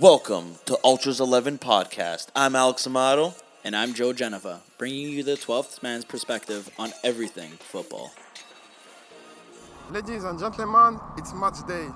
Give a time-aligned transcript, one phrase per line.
[0.00, 2.26] Welcome to Ultras 11 Podcast.
[2.34, 3.32] I'm Alex Amato.
[3.62, 8.12] And I'm Joe Geneva, bringing you the 12th man's perspective on everything football.
[9.92, 11.86] Ladies and gentlemen, it's match day.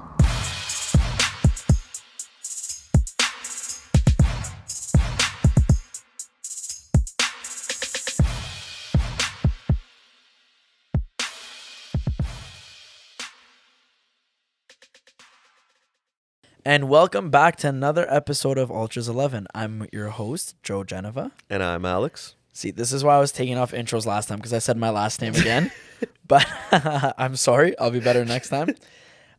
[16.69, 19.46] And welcome back to another episode of Ultras 11.
[19.54, 21.32] I'm your host, Joe Geneva.
[21.49, 22.35] And I'm Alex.
[22.53, 24.91] See, this is why I was taking off intros last time because I said my
[24.91, 25.72] last name again.
[26.29, 26.46] but
[27.17, 27.72] I'm sorry.
[27.79, 28.75] I'll be better next time.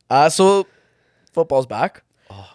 [0.09, 0.65] Uh, so,
[1.31, 2.01] football's back.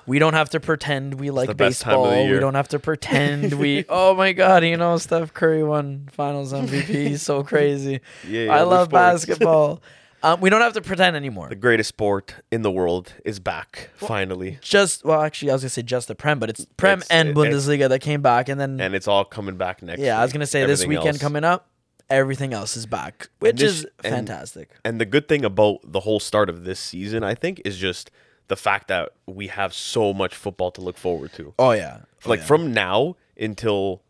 [0.07, 1.53] We don't have to pretend we like Oh.
[1.53, 2.33] the best time of the baseball.
[2.33, 3.85] We don't have to pretend we.
[3.89, 4.65] Oh my God!
[4.65, 6.83] You know, Steph Curry won Finals MVP.
[6.87, 8.01] He's so crazy.
[8.29, 8.93] Yeah, yeah, I love sports.
[9.27, 9.83] basketball.
[10.25, 11.49] Um, we don't have to pretend anymore.
[11.49, 14.59] The greatest sport in the world is back, finally.
[14.63, 17.29] just well, actually, I was gonna say just the Prem, but it's Prem It's- and
[17.31, 20.23] it- Bundesliga that came back, and then And it's all coming back next yeah, I
[20.23, 21.19] was gonna say this weekend else.
[21.19, 21.69] coming up,
[22.11, 24.71] everything else is back, which this- is fantastic.
[24.85, 28.11] And the good thing about the whole start of this season, I think, is just
[28.49, 31.55] the fact that we have so much football to look forward to.
[31.59, 34.03] Oh yeah, like from now until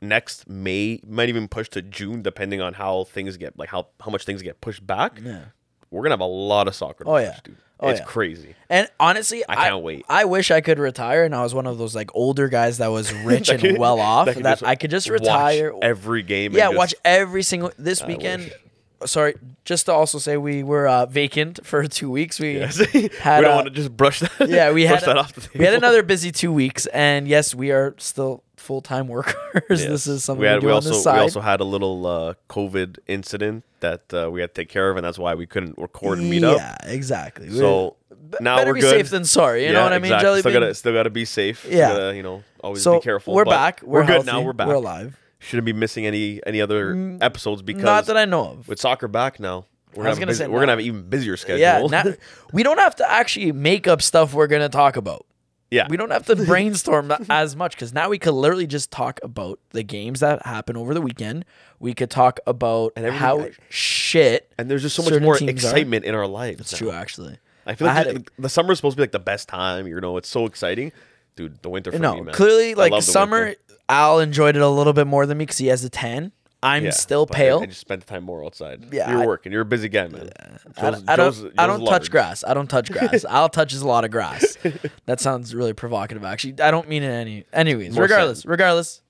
[0.00, 4.10] next May, might even push to June, depending on how things get like how how
[4.10, 5.20] much things get pushed back.
[5.22, 5.44] Yeah.
[5.92, 7.04] We're gonna have a lot of soccer.
[7.04, 7.36] To Oh, watch, yeah.
[7.44, 7.56] dude.
[7.78, 8.06] Oh, it's yeah.
[8.06, 8.54] crazy.
[8.70, 10.04] And honestly, I can't wait.
[10.08, 12.88] I wish I could retire, and I was one of those like older guys that
[12.88, 15.72] was rich and well off that, can I could just watch retire.
[15.82, 16.52] every game.
[16.52, 18.52] and yeah, just- watch every single this weekend.
[19.06, 22.40] Sorry, just to also say we were uh, vacant for two weeks.
[22.40, 22.78] We Yes.
[22.94, 24.30] we don't uh, want to just brush that.
[24.48, 25.58] yeah, we had that off the table.
[25.58, 29.62] we had another busy two weeks, and yes, we are still full time workers.
[29.68, 31.14] This is something we, we, had, we on also the side.
[31.16, 34.90] we also had a little uh, COVID incident that uh, we had to take care
[34.90, 36.56] of, and that's why we couldn't record and meet yeah, up.
[36.56, 37.50] Yeah, exactly.
[37.50, 37.96] So
[38.40, 38.90] now better we're be good.
[38.90, 39.66] safe than sorry.
[39.66, 40.24] You know Yeah, what I mean, exactly.
[40.26, 40.60] Jelly Still bean?
[40.60, 41.66] gotta still gotta be safe.
[41.68, 41.88] Yeah.
[41.92, 43.34] Gotta, you know, always so be careful.
[43.34, 43.82] we're back.
[43.82, 44.40] We're, good now.
[44.40, 44.68] We're back.
[44.68, 45.18] We're alive.
[45.42, 48.68] Shouldn't be missing any any other mm, episodes because Not that I know of.
[48.68, 50.84] with soccer back now, we're I was gonna, gonna busy, say we're gonna have an
[50.84, 51.60] even busier schedule.
[51.60, 52.04] Yeah, now,
[52.52, 55.26] we don't have to actually make up stuff we're gonna talk about.
[55.70, 55.86] yeah.
[55.90, 59.18] We don't have to brainstorm that as much because now we could literally just talk
[59.22, 61.44] about the games that happen over the weekend.
[61.80, 64.52] We could talk about everything how I- shit.
[64.58, 65.68] and there's just so much certain more teams are.
[65.68, 66.60] excitement in our lives.
[66.60, 66.78] It's now.
[66.78, 67.38] true, actually.
[67.66, 69.48] I feel I like had the, the summer is supposed to be like the best
[69.48, 69.86] time.
[69.86, 70.92] You know, it's so exciting,
[71.36, 71.60] dude.
[71.62, 72.34] The winter for no, me, man.
[72.34, 73.60] clearly, I like love the summer, winter.
[73.92, 76.32] Al enjoyed it a little bit more than me because he has a tan.
[76.64, 77.60] I'm Yeah, still but I- pale.
[77.60, 78.92] I, just spent the time more outside.
[78.92, 79.50] Yeah, you're I- working.
[79.52, 80.30] You're a busy guy, man.
[80.76, 81.34] I, Joe's- I don't.
[81.34, 82.44] Joe's- I Joe's don't touch grass.
[82.46, 83.24] I don't touch grass.
[83.28, 84.56] Al touches a lot of grass.
[85.06, 86.24] That sounds really provocative.
[86.24, 87.44] Actually, I don't mean it any.
[87.52, 89.02] Anyways, More regardless, regardless,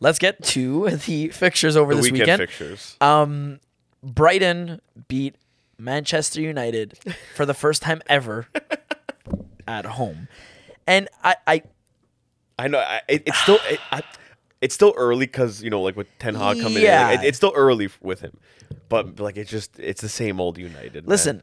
[0.00, 2.40] let's get to the fixtures over The this weekend, weekend.
[2.40, 2.96] fixtures.
[3.00, 3.60] Um,
[4.02, 5.36] Brighton beat
[5.78, 6.98] Manchester United
[7.36, 8.48] for the first time ever
[9.68, 10.26] at home,
[10.88, 11.62] and I, I
[12.58, 14.02] I know I, it, it's still it, I,
[14.60, 17.08] it's still early because you know like with Ten Hag coming Yeah.
[17.10, 18.36] in, like, it, it's still early with him.
[18.88, 21.04] But like it's just it's the same old United.
[21.04, 21.10] man.
[21.10, 21.42] listen.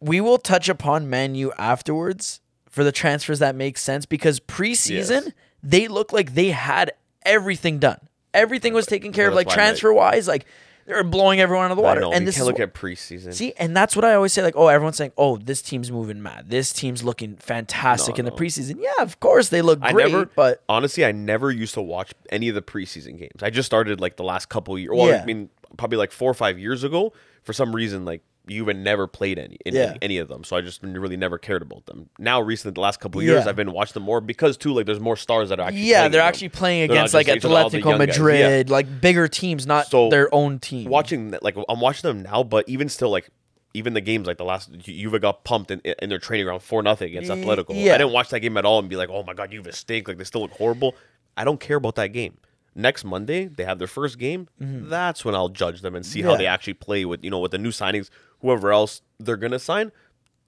[0.00, 5.24] We will touch upon Man U afterwards for the transfers that make sense because preseason
[5.26, 5.30] Yes.
[5.62, 6.90] they look like they had
[7.24, 7.98] everything done.
[8.34, 10.26] Everything was taken care of, that's like why I- transfer wise.
[10.26, 10.46] Like
[10.86, 12.00] they were blowing everyone out of the I water.
[12.00, 13.32] know, and we this can't is look at preseason.
[13.34, 14.42] See, and that's what I always say.
[14.42, 16.50] Like, oh, everyone's saying, oh, this team's moving mad.
[16.50, 18.80] This team's looking fantastic No, in the preseason.
[18.80, 22.12] Yeah, of course they look I great, never, but honestly, I never used to watch
[22.30, 23.42] any of the preseason games.
[23.42, 24.92] I just started like the last couple years.
[24.94, 25.22] Well, Yeah.
[25.22, 27.12] I mean, probably like four or five years ago.
[27.42, 29.82] For some reason, like you even never played any in Yeah.
[29.90, 32.08] any, any of them, so I just really never cared about them.
[32.18, 33.50] Now, recently, the last couple of years, Yeah.
[33.50, 36.08] I've been watching them more because too, like there's more stars that are actually yeah,
[36.08, 36.28] they're them.
[36.28, 37.92] actually playing They're against like just- it's all the Atletico guys.
[37.92, 38.06] Yeah.
[38.06, 40.88] Madrid, like bigger teams, not So, their own team.
[40.90, 43.30] watching like I'm watching them now, but even still, like
[43.74, 46.82] even the games like the last Juve got pumped in, in their training ground four
[46.82, 47.70] nothing against Atletico.
[47.70, 47.94] yeah.
[47.94, 50.08] I didn't watch that game at all and be like, oh my god, Juve stink.
[50.08, 50.94] Like they still look horrible.
[51.36, 52.36] I don't care about that game.
[52.74, 54.48] Next Monday they have their first game.
[54.58, 56.38] That's when I'll judge them and see how Mm-hmm.
[56.38, 58.08] They actually play with you know with the new signings,
[58.42, 59.90] whoever else they're gonna sign.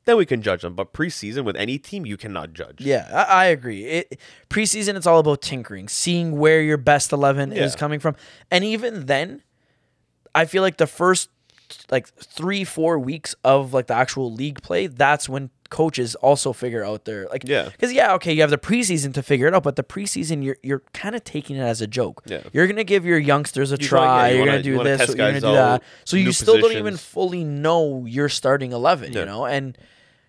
[0.05, 0.75] Then we can judge them.
[0.75, 2.83] But preseason with any team, you cannot judge.
[2.83, 3.87] Yeah, I, I agree.
[3.87, 4.21] It
[4.51, 8.15] preseason, it's all about tinkering, seeing where your best eleven is coming from,
[8.51, 9.43] and even then,
[10.35, 11.31] I feel like the first
[11.91, 16.85] like three four weeks of like the actual league play, that's when coaches also figure
[16.85, 17.65] out their like Yeah.
[17.71, 20.57] because yeah okay you have the preseason to figure it out but the preseason you're
[20.63, 22.23] you're kind of taking it as a joke.
[22.27, 22.43] Yeah.
[22.53, 24.77] you're gonna give your youngsters a You try yeah, you you're wanna- gonna you do
[24.77, 25.83] wanna this you're gonna do that.
[26.05, 29.77] so you still don't even fully know your starting 11 you know and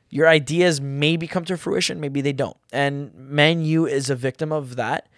[0.09, 2.55] your ideas maybe come to fruition maybe they don't.
[2.71, 5.09] And Man U is a victim of that.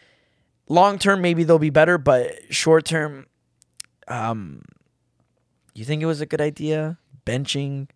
[0.68, 3.28] Long term maybe they'll be better but short term
[4.08, 4.64] um
[5.76, 6.98] you think it was a good idea?
[7.26, 7.90] Benching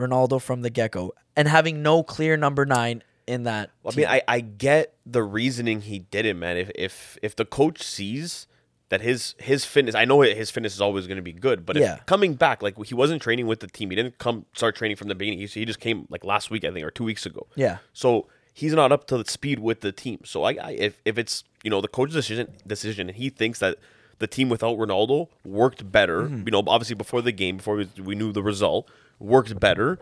[0.00, 3.70] Ronaldo from the get go and having no clear number nine in that.
[3.86, 3.96] I team.
[3.98, 6.56] mean, I, I get the reasoning he did it, man.
[6.56, 8.46] If if if the coach sees
[8.88, 11.76] that his his fitness, I know his fitness is always going to be good, but
[11.76, 11.94] Yeah.
[11.96, 14.96] if coming back, like he wasn't training with the team, he didn't come start training
[14.96, 15.38] from the beginning.
[15.38, 17.46] He, he just came like last week, I think, or two weeks ago.
[17.54, 17.78] Yeah.
[17.92, 20.20] So he's not up to the speed with the team.
[20.24, 23.60] So I, I if if it's you know the coach's decision decision, and he thinks
[23.60, 23.76] that
[24.18, 26.42] the team without Ronaldo worked better, Mm-hmm.
[26.46, 28.90] you know, obviously before the game, before we, we knew the result,
[29.20, 29.98] worked better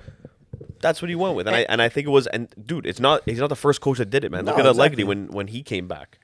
[0.81, 2.26] that's what he went with, and I and I think it was.
[2.29, 4.44] And dude, it's not he's not the first coach that did it, man.
[4.44, 5.05] Look No, at Allegri exactly.
[5.05, 6.19] when when he came back,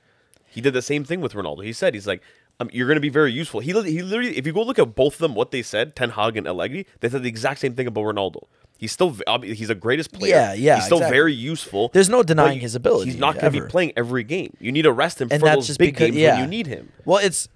[0.47, 1.63] he did the same thing with Ronaldo.
[1.63, 2.21] He said he's like,
[2.59, 3.59] um, you're going to be very useful.
[3.59, 6.11] He he literally, if you go look at both of them, what they said, Ten
[6.11, 8.43] Hag and Allegri, they said the exact same thing about Ronaldo.
[8.77, 10.35] He's still he's the greatest player.
[10.35, 11.17] Yeah, yeah, He's still exactly.
[11.17, 11.89] very useful.
[11.93, 14.55] There's no denying his ability, He's not going to be playing every game.
[14.59, 16.33] You need to rest him and for those big because games yeah.
[16.35, 16.91] when you need him.
[17.05, 17.47] Well, it's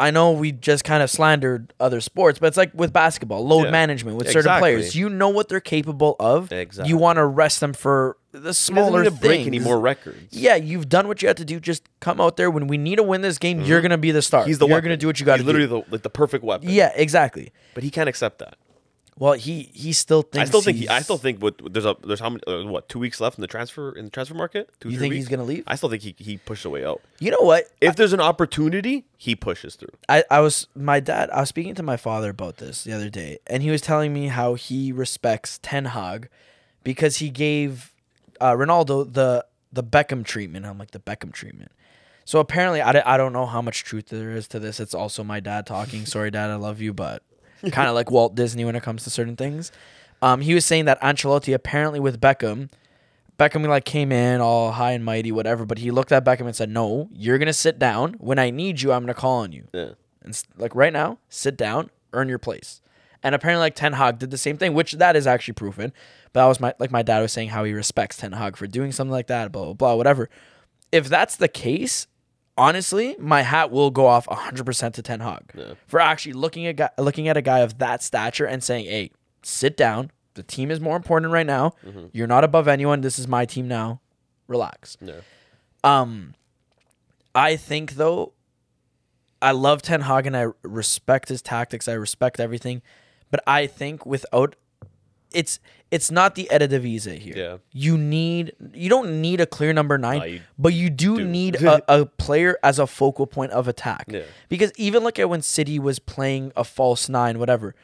[0.00, 3.64] I know we just kind of slandered other sports, but it's like with basketball, load
[3.64, 3.70] Yeah.
[3.70, 4.94] management with certain players.
[4.94, 6.52] You know what they're capable of.
[6.52, 6.88] Exactly.
[6.88, 10.18] You want to rest them for the smaller to break any more records.
[10.30, 11.58] Yeah, you've done what you had to do.
[11.58, 13.62] Just come out there when we need to win this game.
[13.62, 14.42] You're gonna be the star.
[14.42, 14.48] Mm-hmm.
[14.48, 14.88] He's the You're weapon.
[14.90, 15.58] gonna do what you got to He's do.
[15.58, 16.68] literally the like the perfect weapon.
[16.70, 17.50] yeah, exactly.
[17.74, 18.56] but he can't accept that.
[19.18, 20.38] Well, he he still thinks.
[20.38, 22.88] I still think he, I still think with, there's a there's how many uh, what
[22.88, 24.70] two weeks left in the transfer in the transfer market.
[24.80, 25.64] Two, You think he's gonna leave?
[25.66, 27.02] I still think he he pushed the way out.
[27.18, 27.64] You know what?
[27.80, 29.90] If there's an opportunity, he pushes through.
[30.08, 31.30] I, I was my dad.
[31.30, 34.12] I was speaking to my father about this the other day, and he was telling
[34.12, 36.28] me how he respects Ten Hag
[36.84, 37.92] because he gave
[38.40, 40.64] uh, Ronaldo the the Beckham treatment.
[40.64, 41.72] I'm like the Beckham treatment.
[42.24, 44.80] So apparently, I, I don't know how much truth there is to this.
[44.80, 46.04] It's also my dad talking.
[46.14, 47.22] Sorry, dad, I love you, but
[47.72, 49.72] kind of like Walt Disney when it comes to certain things.
[50.20, 52.70] Um, he was saying that Ancelotti apparently with Beckham,
[53.38, 55.64] Beckham like came in all high and mighty, whatever.
[55.64, 58.14] But he looked at Beckham and said, "No, you're gonna sit down.
[58.14, 59.90] When I need you, I'm gonna call on you." Yeah.
[60.22, 62.80] And like right now, sit down, earn your place.
[63.22, 65.92] And apparently, like Ten Hag did the same thing, which that is actually proven.
[66.32, 68.66] But that was my like my dad was saying how he respects Ten Hag for
[68.66, 70.28] doing something like that, blah blah blah, whatever.
[70.90, 72.08] If that's the case,
[72.58, 75.52] honestly, my hat will go off 100% to Ten Hag
[75.86, 79.10] for actually looking at guy, looking at a guy of that stature and saying, "Hey,
[79.42, 80.10] sit down.
[80.34, 81.72] The team is more important right now.
[82.12, 83.00] You're not above anyone.
[83.00, 84.00] This is my team now.
[84.46, 85.20] Relax." Yeah.
[85.84, 86.34] Um,
[87.34, 88.32] I think though,
[89.40, 91.86] I love Ten Hag and I respect his tactics.
[91.88, 92.82] I respect everything,
[93.30, 94.56] but I think without
[95.32, 95.60] it's
[95.90, 97.34] it's not the Eredivisie here.
[97.36, 97.56] Yeah.
[97.72, 101.24] You need you don't need a clear number nine, No, you but you do, do.
[101.24, 104.04] need a, a player as a focal point of attack.
[104.08, 104.22] Yeah.
[104.48, 107.74] Because even look at when City was playing a false nine, whatever.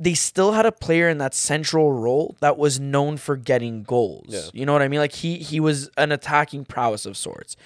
[0.00, 4.26] They still had a player in that central role that was known for getting goals.
[4.28, 4.42] Yeah.
[4.52, 5.00] You know what I mean?
[5.00, 7.56] Like he he was an attacking prowess of sorts.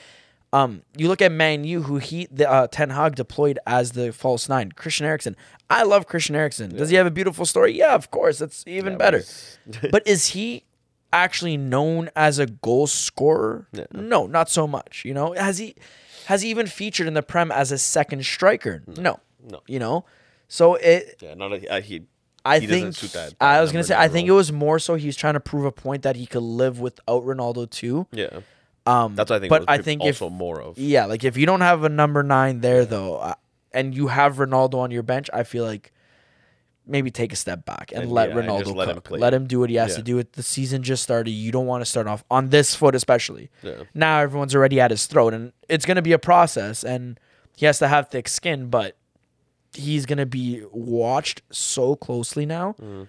[0.53, 4.13] Um, you look at Man U, who he the uh, Ten Hag deployed as the
[4.13, 4.73] false nine.
[4.73, 5.35] Christian Eriksen.
[5.71, 6.77] I love Christian Eriksen.
[6.77, 7.73] Does he have a beautiful story?
[7.77, 8.39] Yeah, of course.
[8.39, 9.25] That's even Yeah, better.
[9.91, 10.65] but is he
[11.13, 13.67] actually known as a goal scorer?
[13.93, 15.05] No, not so much.
[15.07, 15.75] You know, has he
[16.27, 18.83] has he even featured in the Prem as a second striker?
[18.87, 19.63] No, No.
[19.67, 20.05] You know,
[20.49, 21.17] so it.
[21.23, 21.35] Yeah.
[21.35, 22.03] Not a, uh, he.
[22.45, 24.97] I he think suit that- I was gonna say I think it was more so
[24.97, 28.07] he's trying to prove a point that he could live without Ronaldo too.
[28.11, 28.41] Yeah.
[28.87, 29.51] Um, That's what I think.
[29.51, 30.77] But I think if also more of.
[30.79, 33.35] yeah, like if you don't have a number nine there though, uh,
[33.73, 35.93] and you have Ronaldo on your bench, I feel like
[36.85, 39.21] maybe take a step back and, And let yeah, Ronaldo just let him play.
[39.21, 40.19] Let him do what he has to do.
[40.19, 41.31] It the season just started.
[41.31, 43.51] You don't want to start off on this foot, especially.
[43.63, 43.85] Yeah.
[43.95, 47.21] Now everyone's already at his throat, and it's gonna be a process, and
[47.57, 48.97] he has to have thick skin, but
[49.75, 53.09] he's gonna be watched so closely now, Mm.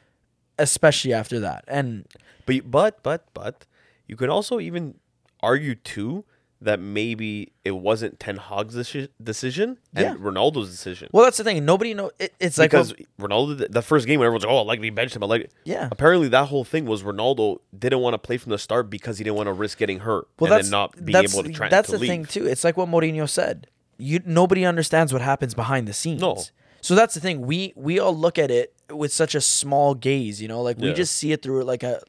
[0.59, 1.63] especially after that.
[1.67, 2.05] And
[2.45, 3.65] But but but but
[4.07, 4.95] you could also even
[5.43, 6.25] argue too
[6.61, 10.15] that maybe it wasn't Ten Hag's deci- decision and Yeah.
[10.15, 11.09] Ronaldo's decision.
[11.11, 11.65] well, that's the thing.
[11.65, 12.09] Nobody know.
[12.19, 12.95] It, it's like because oh
[13.27, 15.25] Ronaldo, did- the first game when everyone's like, "Oh, I like he benched him," I
[15.27, 15.51] like it.
[15.65, 15.89] Yeah.
[15.91, 19.25] Apparently, that whole thing was Ronaldo didn't want to play from the start because he
[19.25, 21.51] didn't want to risk getting hurt well, and that's then not being that's, able to
[21.51, 21.67] try.
[21.67, 22.45] That's to the thing too.
[22.47, 23.67] It's like what Mourinho said.
[23.97, 26.21] You nobody understands what happens behind the scenes.
[26.21, 26.41] No.
[26.79, 27.41] So that's the thing.
[27.41, 30.41] We we all look at it with such a small gaze.
[30.41, 30.93] You know, like we Yeah.
[30.93, 32.01] just see it through like a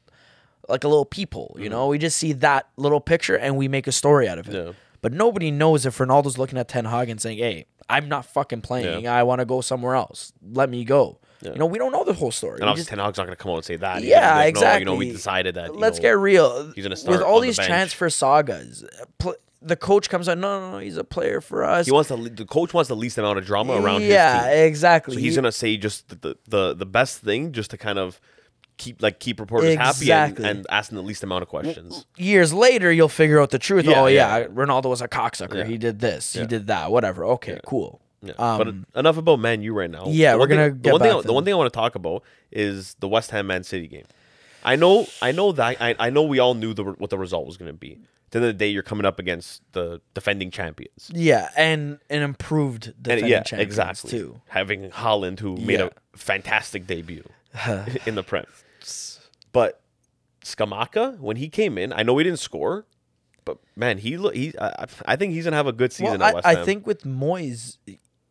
[0.69, 1.51] like a little peephole.
[1.55, 1.63] Mm-hmm.
[1.63, 4.47] You know, we just see that little picture and we make a story out of
[4.49, 4.53] it.
[4.53, 4.71] Yeah.
[5.01, 8.61] But nobody knows if Ronaldo's looking at Ten Hag and saying, "Hey, I'm not fucking
[8.61, 9.07] playing.
[9.07, 10.33] I want to go somewhere else.
[10.53, 12.53] Let me go." You know, we don't know the whole story.
[12.55, 13.99] And We obviously, just- Ten Hag's not going to come out and say that.
[14.01, 14.85] He's yeah, gonna be like, exactly.
[14.85, 15.73] No, you know, we decided that.
[15.73, 16.71] you Let's know, get real.
[16.71, 17.67] he's gonna start with all on the these bench.
[17.69, 18.83] transfer sagas.
[19.19, 20.39] Pl- the coach comes out.
[20.39, 20.77] No, no, no.
[20.79, 21.85] He's a player for us.
[21.85, 24.67] He wants the the coach wants the least amount of drama around yeah, his team.
[24.67, 25.13] exactly.
[25.15, 27.99] So he's He- gonna say just the, the the the best thing, just to kind
[27.99, 28.19] of
[28.77, 30.07] keep like keep reporters Exactly.
[30.07, 32.05] happy and, and asking the least amount of questions.
[32.17, 33.85] years later you'll figure out the truth.
[33.85, 34.45] Yeah, oh yeah, yeah.
[34.47, 35.55] Ronaldo was a cocksucker.
[35.59, 35.63] Yeah.
[35.65, 36.33] He did this.
[36.33, 36.91] He did that.
[36.91, 37.25] Whatever.
[37.25, 38.01] Okay, cool.
[38.39, 40.05] Um, but enough about Man U right now.
[40.07, 41.21] yeah, The we're gonna the get one thing.
[41.21, 43.87] to The one thing I want to talk about is the West Ham Man City
[43.87, 44.05] game.
[44.63, 47.45] I know, I know that I, I know we all knew the, what the result
[47.45, 47.91] was going to be.
[47.91, 51.11] At the end of the day, you're coming up against the defending champions.
[51.13, 54.09] Yeah, and an improved And defending yeah, champions exactly.
[54.09, 54.41] too.
[54.47, 57.23] Having Haaland, who made a fantastic debut
[58.07, 58.45] in the Prem,
[59.51, 59.81] but
[60.43, 62.85] Scamacca, when he came in, I know he didn't score,
[63.45, 66.35] but man, he he I, I think he's gonna have a good season Well, at
[66.35, 67.77] West I, I think with Moyes,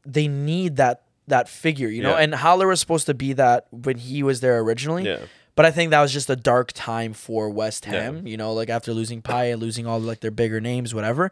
[0.04, 2.11] they need that that figure, you know.
[2.11, 2.23] Yeah.
[2.23, 5.04] And Haller was supposed to be that when he was there originally.
[5.06, 5.20] Yeah.
[5.56, 8.68] But I think that was just a dark time for West Ham, you know, like
[8.68, 11.30] after losing Payet and losing all like their bigger names, whatever.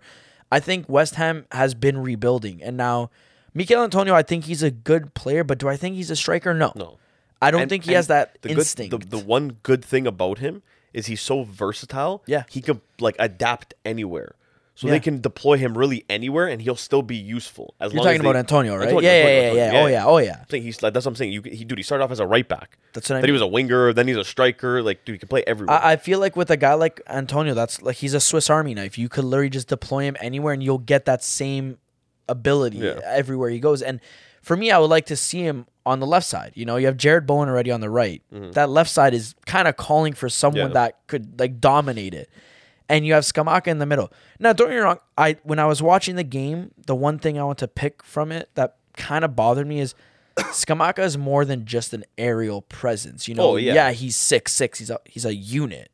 [0.50, 3.10] I think West Ham has been rebuilding, and now
[3.54, 6.54] Michail Antonio, I think he's a good player, but do I think he's a striker?
[6.54, 6.98] No, No.
[7.42, 8.90] I don't And- think he has that the good- instinct.
[9.10, 12.22] the, the one good thing about him is he's so versatile.
[12.26, 12.44] Yeah.
[12.50, 14.34] he can like adapt anywhere,
[14.74, 14.92] so Yeah.
[14.92, 17.74] they can deploy him really anywhere, and he'll still be useful.
[17.80, 18.88] As You're talking as about they- Antonio, right?
[18.88, 20.04] Antonio, yeah, Antonio, yeah, yeah, Antonio, yeah.
[20.04, 20.60] Oh yeah, oh yeah.
[20.60, 21.32] He's like that's what I'm saying.
[21.32, 22.78] You he dude, he started off as a right back.
[22.92, 23.92] That's what I Then he was a winger.
[23.94, 24.82] Then he's a striker.
[24.82, 25.74] Like dude, he can play everywhere.
[25.74, 28.74] I, I feel like with a guy like Antonio, that's like he's a Swiss Army
[28.74, 28.98] knife.
[28.98, 31.78] You could literally just deploy him anywhere, and you'll get that same
[32.28, 33.00] ability Yeah.
[33.04, 33.82] everywhere he goes.
[33.82, 34.00] And
[34.42, 36.52] for me, I would like to see him on the left side.
[36.54, 38.22] You know, you have Jarrod Bowen already on the right.
[38.30, 40.68] That left side is kind of calling for someone Mm-hmm.
[40.76, 40.86] Yeah.
[40.86, 42.28] that could like dominate it.
[42.88, 44.12] And you have Scamacca in the middle.
[44.38, 44.98] Now, don't get me wrong.
[45.16, 48.30] I when I was watching the game, the one thing I want to pick from
[48.32, 49.94] it that kind of bothered me is
[50.36, 53.28] Scamacca is more than just an aerial presence.
[53.28, 53.74] You know, Oh, yeah.
[53.74, 54.78] yeah, he's six six.
[54.78, 55.90] He's a he's a unit,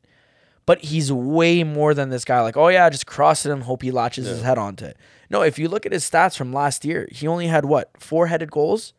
[0.65, 2.41] but he's way more than this guy.
[2.41, 4.97] Like, oh yeah, just cross it and hope he latches his head onto it.
[5.29, 8.27] No, if you look at his stats from last year, he only had what four
[8.27, 8.93] headed goals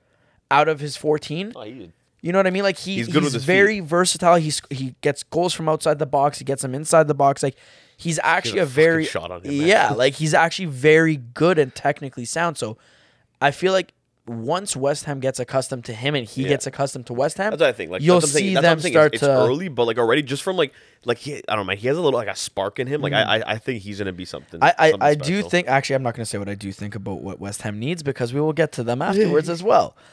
[0.51, 1.53] out of his fourteen.
[1.57, 1.93] Oh, he-
[2.23, 2.63] You know what I mean?
[2.65, 4.37] Like he, He's he's, good with his very versatile.
[4.37, 6.39] He's he gets goals from outside the box.
[6.39, 7.43] He gets them inside the box.
[7.43, 7.57] Like
[7.97, 9.93] he's actually a a, very shot on him, yeah.
[9.93, 12.59] Like he's actually very good and technically sound.
[12.59, 12.77] So
[13.41, 13.95] I feel like
[14.27, 16.49] once West Ham gets accustomed to him and he Yeah.
[16.51, 17.91] gets accustomed to West Ham, That's what I think.
[17.91, 19.27] Like you'll that's what I'm saying- see them start It's, to.
[19.33, 20.73] it's early, but like already just from like
[21.07, 21.73] like he, I don't know.
[21.75, 23.01] He has a little like a spark in him.
[23.01, 23.45] Like I, mm.
[23.47, 24.63] I I think he's gonna be something.
[24.63, 26.71] I, I, something I do think actually I'm not going to say what I do
[26.71, 29.97] think about what West Ham needs because we will get to them afterwards as well.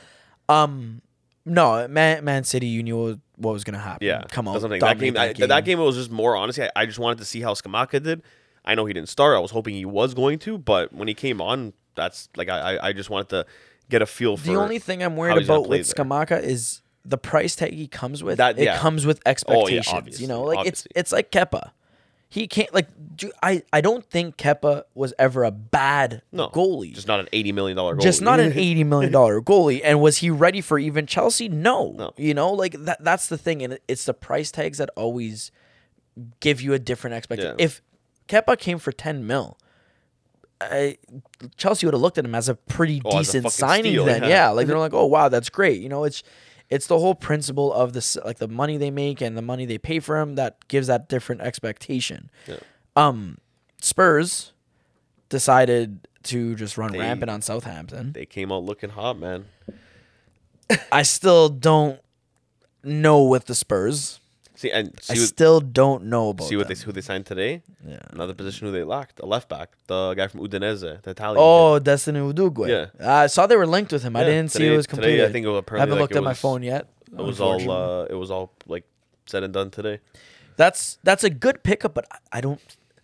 [0.50, 1.02] Um,
[1.46, 3.20] no, Man, Man City, you knew what-
[3.54, 4.06] was going to happen.
[4.08, 4.80] Yeah, come on, That's something.
[4.80, 6.64] That dominate game, I, that game was just more honestly.
[6.66, 8.24] I, I just wanted to see how Scamacca did.
[8.66, 9.36] I know he didn't start.
[9.38, 12.78] I was hoping he was going to, but when he came on, that's like I
[12.78, 13.46] I- I just wanted to
[13.90, 14.48] get a feel for.
[14.48, 16.06] The only thing I'm worried about with there.
[16.06, 18.38] Scamacca is the price tag he comes with.
[18.40, 20.20] That- it comes with Oh, yeah, expectations.
[20.22, 20.90] you know, like obviously.
[20.96, 21.72] it's it's like Kepa.
[22.30, 22.88] He can't like.
[23.16, 26.94] Do, I I don't think Kepa was ever a bad no goalie.
[26.94, 28.02] just not an eighty million dollar goal.
[28.04, 29.80] just not an eighty million dollar goalie.
[29.84, 31.48] And was he ready for even Chelsea?
[31.48, 31.94] No.
[31.98, 32.14] No.
[32.18, 33.04] You know, like that.
[33.04, 35.52] That's the thing, and it's the price tags that always
[36.42, 37.56] give you a different expectation.
[37.58, 37.66] Yeah.
[37.66, 37.82] If
[38.28, 39.58] Kepa came for ten mil.
[40.60, 40.98] I,
[41.56, 44.06] Chelsea would have looked at him as a pretty Oh, as a decent signing steal,
[44.06, 44.24] then.
[44.24, 44.28] yeah.
[44.30, 44.50] Yeah.
[44.50, 45.80] like they're like, oh wow, that's great.
[45.82, 46.24] You know, it's
[46.70, 49.78] it's the whole principle of this, like the money they make and the money they
[49.78, 52.30] pay for him that gives that different expectation.
[52.96, 53.38] Um,
[53.82, 54.52] Spurs
[55.30, 58.12] decided to just run They- rampant on Southampton.
[58.14, 59.46] They came out looking hot, man.
[60.92, 62.00] I still don't
[62.84, 64.20] know with the Spurs.
[64.58, 66.76] See and I what, still don't know about see what them.
[66.76, 67.62] they who they signed today.
[67.86, 68.00] Yeah.
[68.10, 71.38] Another position who they lacked, a left back, the guy from Udinese, the Italian.
[71.40, 72.68] Oh, Destiny Udogie.
[72.68, 72.88] Yeah.
[73.24, 74.16] I saw they were linked with him.
[74.16, 75.26] I didn't see it was today, completed.
[75.30, 76.90] I think it was I haven't like looked at my phone yet.
[77.12, 78.84] It was all uh, it was all like
[79.28, 80.00] said and done today.
[80.56, 82.60] that's that's a good pickup, but I- I don't.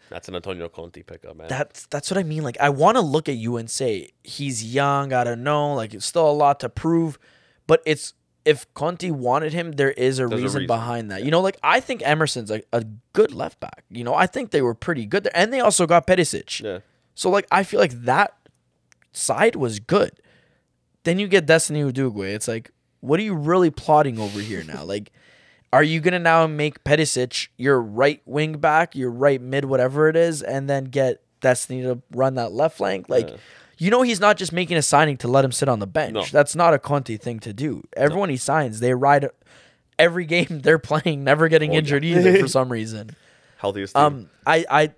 [0.09, 1.47] That's an Antonio Conte pickup, man.
[1.49, 2.43] That's that's what I mean.
[2.43, 5.13] Like I want to look at you and say he's young.
[5.13, 5.73] I don't know.
[5.75, 7.17] Like it's still a lot to prove,
[7.67, 8.13] but it's
[8.45, 10.67] if Conte wanted him, there is a, There's a reason, reason.
[10.67, 11.23] behind that.
[11.23, 12.83] You know, like I think Emerson's a, a
[13.13, 13.83] good left back.
[13.89, 16.61] You know, I think they were pretty good there, and they also got Perisic.
[16.61, 16.79] yeah.
[17.15, 18.33] So like I feel like that
[19.11, 20.11] side was good.
[21.03, 22.33] Then you get Destiny Udogie.
[22.33, 22.71] It's like,
[23.01, 24.83] what are you really plotting over here now?
[24.83, 25.11] like,
[25.71, 30.15] are you gonna now make Perisic your right wing back, your right mid, whatever it
[30.15, 33.09] is, and then get Destiny to run that left flank?
[33.09, 33.29] Like,
[33.83, 36.13] you know, he's not just making a signing to let him sit on the bench.
[36.13, 36.23] No.
[36.31, 37.83] That's not a Conte thing to do.
[37.97, 39.29] Everyone he signs, they ride
[39.99, 41.79] every game they're playing, never getting Oh, yeah.
[41.79, 43.11] injured either for some reason.
[43.57, 44.03] Healthiest team.
[44.03, 44.91] Um, I, I,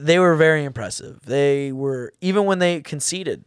[0.00, 1.20] they were very impressive.
[1.24, 3.44] They were even when they conceded,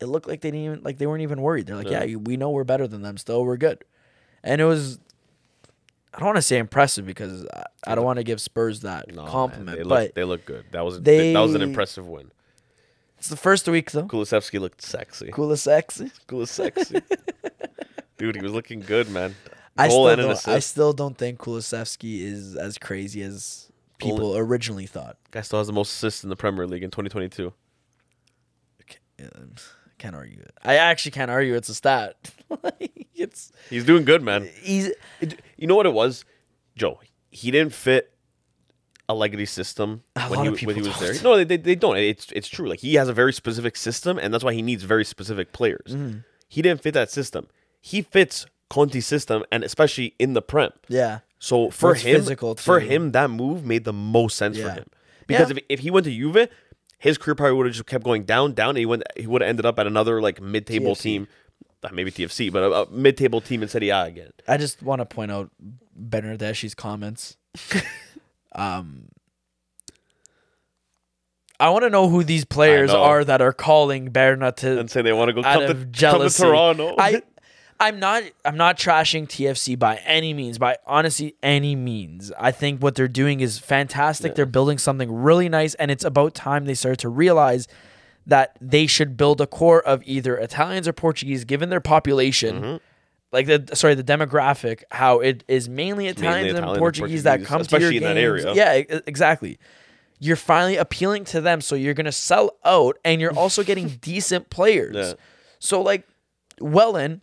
[0.00, 1.66] it looked like they didn't even like they weren't even worried.
[1.66, 2.04] They're like, Yeah.
[2.04, 3.16] yeah, we know we're better than them.
[3.18, 3.84] Still, we're good.
[4.42, 4.98] And it was,
[6.14, 9.12] I don't want to say impressive because I, I don't want to give Spurs that
[9.14, 10.64] No, man, compliment, they but look, they look good.
[10.72, 12.30] That was that was an impressive win.
[13.20, 14.04] It's the first week though.
[14.06, 15.30] Kulusevski looked sexy.
[15.30, 16.10] Cool as sexy.
[16.26, 17.02] Cool as sexy.
[18.16, 19.36] Dude, he was looking good, man.
[19.76, 20.70] I Goal still and an don't, I assist.
[20.70, 25.18] still don't think Kulusevski is as crazy as people originally thought.
[25.32, 27.52] Guy still has the most assists in the Premier League in 2022.
[29.22, 29.54] Um,
[29.98, 30.52] Can't argue it.
[30.64, 31.54] I actually can't argue.
[31.54, 32.16] It's a stat.
[32.64, 34.48] Like, it's He's doing good, man.
[34.60, 34.90] he's
[35.56, 36.24] you know what it was,
[36.74, 36.98] Joe?
[37.30, 38.12] he didn't fit
[39.10, 41.14] Allegri's system A when he, when he was there.
[41.22, 41.96] No, they, they, don't.
[41.96, 42.68] It's it's true.
[42.68, 45.88] Like he has a very specific system, and that's why he needs very specific players.
[45.88, 46.18] Mm-hmm.
[46.48, 47.46] He didn't fit that system.
[47.80, 50.70] He fits Conte's system, and especially in the Prem.
[50.88, 51.20] Yeah.
[51.38, 54.86] So for it's him, for him, that move made the most sense for him.
[55.26, 55.56] Because Yeah.
[55.58, 56.48] if, if he went to Juve,
[56.98, 58.70] his career probably would have just kept going down, down.
[58.70, 61.00] And he went, he would have ended up at another like mid-table TFC.
[61.00, 61.28] team,
[61.82, 64.30] uh, maybe TFC, but a, a mid-table team in Serie A again.
[64.46, 65.50] I just want to point out
[65.96, 67.36] Bernardeschi's comments.
[68.54, 69.08] um,
[71.60, 75.02] I want to know who these players are that are calling Berna to And say
[75.02, 76.42] they want to go out come to, of come to jealousy.
[76.42, 76.94] Toronto.
[76.98, 77.22] I,
[77.80, 78.24] I'm not.
[78.44, 80.58] I'm not trashing TFC by any means.
[80.58, 82.30] By honestly, any means.
[82.38, 84.34] I think what they're doing is fantastic.
[84.34, 87.68] They're building something really nice, and it's about time they started to realize
[88.26, 92.60] that they should build a core of either Italians or Portuguese, given their population.
[92.62, 92.76] Mm-hmm.
[93.32, 97.44] Like the sorry, the demographic, how it is mainly Italians Italian and and Portuguese, that
[97.44, 98.44] come especially to your in that games.
[98.44, 98.86] area.
[98.88, 99.58] Yeah, exactly.
[100.18, 104.50] You're finally appealing to them, so you're gonna sell out, and you're also getting decent
[104.50, 104.96] players.
[104.96, 105.12] Yeah.
[105.60, 106.06] So like,
[106.60, 107.20] well in,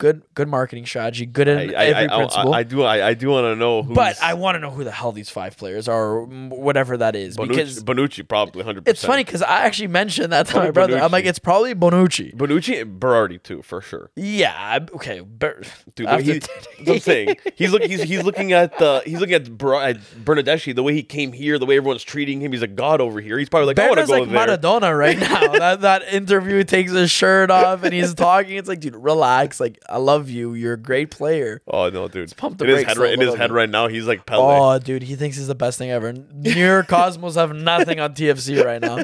[0.00, 2.54] good good marketing strategy, good in I, I, every I, principle.
[2.54, 4.70] I, I do I, I do want to know who's but I want to know
[4.70, 8.64] who the hell these five players are, or whatever that is, because Bonucci, Bonucci probably
[8.64, 8.88] 100%.
[8.88, 10.98] it's funny because I actually mentioned that to my Probably brother.
[11.04, 12.34] I'm like, it's probably Bonucci.
[12.34, 14.10] Bonucci and Berardi too for sure.
[14.16, 15.62] Yeah, okay, Ber-
[15.94, 17.90] Dude, he, today- that's what I'm saying he's looking.
[17.90, 19.02] He's, he's looking at the.
[19.04, 20.74] He's looking at, Ber- at Bernardeschi.
[20.74, 22.52] The way he came here, the way everyone's treating him.
[22.52, 23.38] He's a god over here.
[23.38, 24.46] He's probably like, I want to go like there.
[24.56, 25.52] Maradona right now.
[25.58, 28.56] that that interview takes his shirt off and he's talking.
[28.56, 29.60] It's like, dude, relax.
[29.60, 30.54] Like, I love you.
[30.54, 31.60] You're a great player.
[31.66, 32.36] Oh no, dude!
[32.36, 33.54] pump the in his head, right, in his head bit.
[33.54, 34.42] right now, he's like Pele.
[34.42, 36.12] Oh, dude, he thinks he's the best thing ever.
[36.12, 39.02] New York Cosmos have nothing on TFC right now.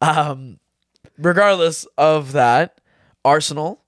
[0.00, 0.58] Um,
[1.18, 2.80] regardless of that,
[3.24, 3.82] Arsenal.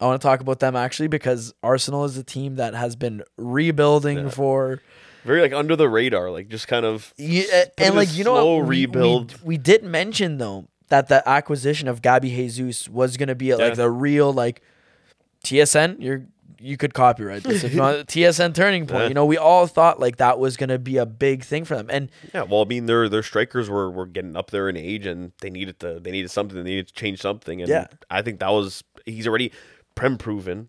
[0.00, 3.22] I want to talk about them actually because Arsenal is a team that has been
[3.36, 4.80] rebuilding for
[5.24, 7.12] Very like under the radar, like just kind of.
[7.16, 8.64] Yeah, and like you know, what?
[8.68, 9.40] We- rebuild.
[9.42, 13.70] We, we did mention though that the acquisition of Gabby Jesus was gonna be like
[13.70, 13.74] Yeah.
[13.74, 14.62] the real like
[15.50, 15.96] TSN.
[16.00, 16.26] You're
[16.60, 19.02] you could copyright this if you want TSN turning point.
[19.02, 19.08] Yeah.
[19.08, 21.86] You know, we all thought like that was gonna be a big thing for them,
[21.90, 25.06] and Yeah, well, I mean, their their strikers were, were getting up there in age,
[25.06, 26.56] and they needed to they needed something.
[26.56, 27.86] They needed to change something, and Yeah.
[28.10, 29.52] I think that was he's already
[29.94, 30.68] prem proven.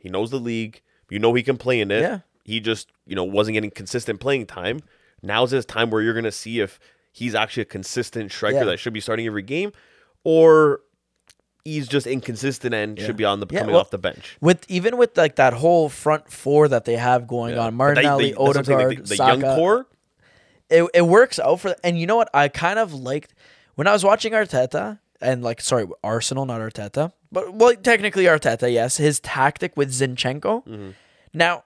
[0.00, 0.82] He knows the league.
[1.10, 2.00] You know he can play in it.
[2.00, 2.20] Yeah.
[2.44, 4.80] He just you know wasn't getting consistent playing time.
[5.22, 6.80] Now's his time where you're gonna see if
[7.12, 8.64] he's actually a consistent striker Yeah.
[8.64, 9.72] that should be starting every game,
[10.24, 10.80] or
[11.66, 13.06] he's just inconsistent and Yeah.
[13.06, 14.36] should be on the Yeah, coming well, off the bench.
[14.40, 17.62] with even with like that whole front four that they have going Yeah.
[17.64, 19.86] on, they- Martinelli, they- I'm saying, like, the, the Saka, young core.
[20.70, 23.34] it, it works out for and you know what I kind of liked
[23.74, 28.72] when I was watching Arteta and like sorry Arsenal not Arteta but well technically Arteta
[28.72, 30.90] yes his tactic with Zinchenko Mm-hmm.
[31.34, 31.64] now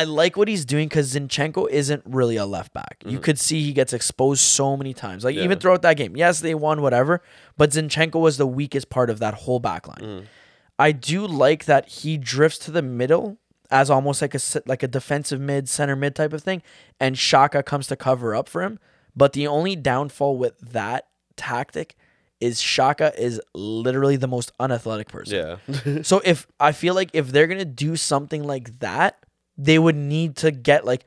[0.00, 3.62] I like what he's doing because Zinchenko isn't really a left back you could see
[3.62, 5.60] he gets exposed so many times like even Mm-hmm.
[5.60, 7.22] Throughout that game yes they won whatever
[7.56, 10.24] but Zinchenko was the weakest part of that whole back line Mm.
[10.78, 13.38] I do like that he drifts to the middle
[13.70, 16.62] as almost like a like a defensive mid, center mid type of thing,
[17.00, 18.78] and Xhaka comes to cover up for him.
[19.16, 21.96] But the only downfall with that tactic
[22.40, 25.58] is Xhaka is literally the most unathletic person.
[25.66, 26.02] Yeah.
[26.10, 29.18] So if I feel like if they're gonna do something like that,
[29.58, 31.04] they would need to get like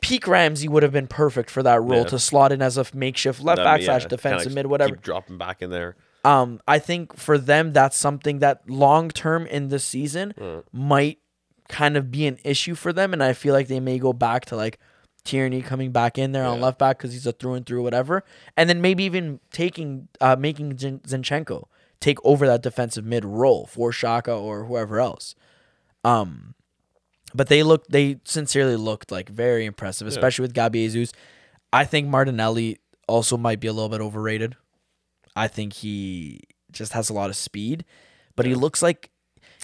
[0.00, 2.04] peak Ramsey would have been perfect for that role Yeah.
[2.08, 4.94] to slot in as a makeshift left back yeah, slash kinda defensive mid, whatever.
[4.94, 5.94] Keep dropping back in there.
[6.24, 10.34] Um, I think for them that's something that long term in the season
[10.72, 11.18] might
[11.68, 14.44] kind of be an issue for them, and I feel like they may go back
[14.46, 14.78] to like
[15.22, 18.24] Tierney coming back in there on left back because he's a through and through whatever,
[18.56, 21.64] and then maybe even taking uh making Zin- Zinchenko
[22.00, 25.34] take over that defensive mid role for Xhaka or whoever else.
[26.04, 26.54] Um,
[27.34, 31.12] but they looked they sincerely looked like very impressive, especially with Gabi Jesus.
[31.72, 34.56] I think Martinelli also might be a little bit overrated.
[35.36, 36.40] I think he
[36.72, 37.84] just has a lot of speed,
[38.36, 39.10] but he looks like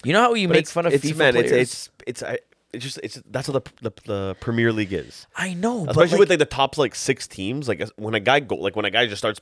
[0.03, 1.51] you know how you But make fun of it's, FIFA man, players.
[1.51, 2.39] It's it's it's I,
[2.73, 5.27] it's just it's that's what the, the the Premier League is.
[5.35, 7.67] I know, but Especially like, with like the top like six teams.
[7.67, 9.39] Like when a guy go like when a guy just starts,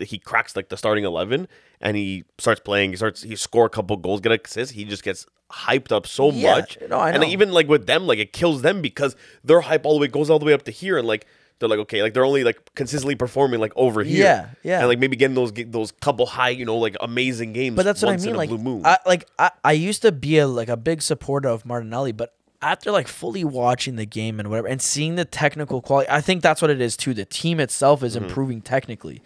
[0.00, 1.48] he cracks like the starting eleven
[1.80, 2.90] and he starts playing.
[2.90, 4.74] He starts he score a couple goals, get assists.
[4.74, 6.78] He just gets hyped up so Yeah, much.
[6.88, 10.00] no, And even like with them, like it kills them because their hype all the
[10.00, 11.26] way goes all the way up to here and like.
[11.58, 14.80] They're like okay, like they're only like consistently performing like over here, Yeah, yeah.
[14.80, 17.76] and like maybe getting those those couple high, you know, like amazing games.
[17.76, 18.34] but that's what I mean.
[18.36, 18.82] Like, blue moon.
[18.84, 22.34] I like I, I used to be a like a big supporter of Martinelli, but
[22.60, 26.42] after like fully watching the game and whatever and seeing the technical quality, I think
[26.42, 27.14] that's what it is too.
[27.14, 28.24] The team itself is Mm-hmm.
[28.26, 29.22] improving technically.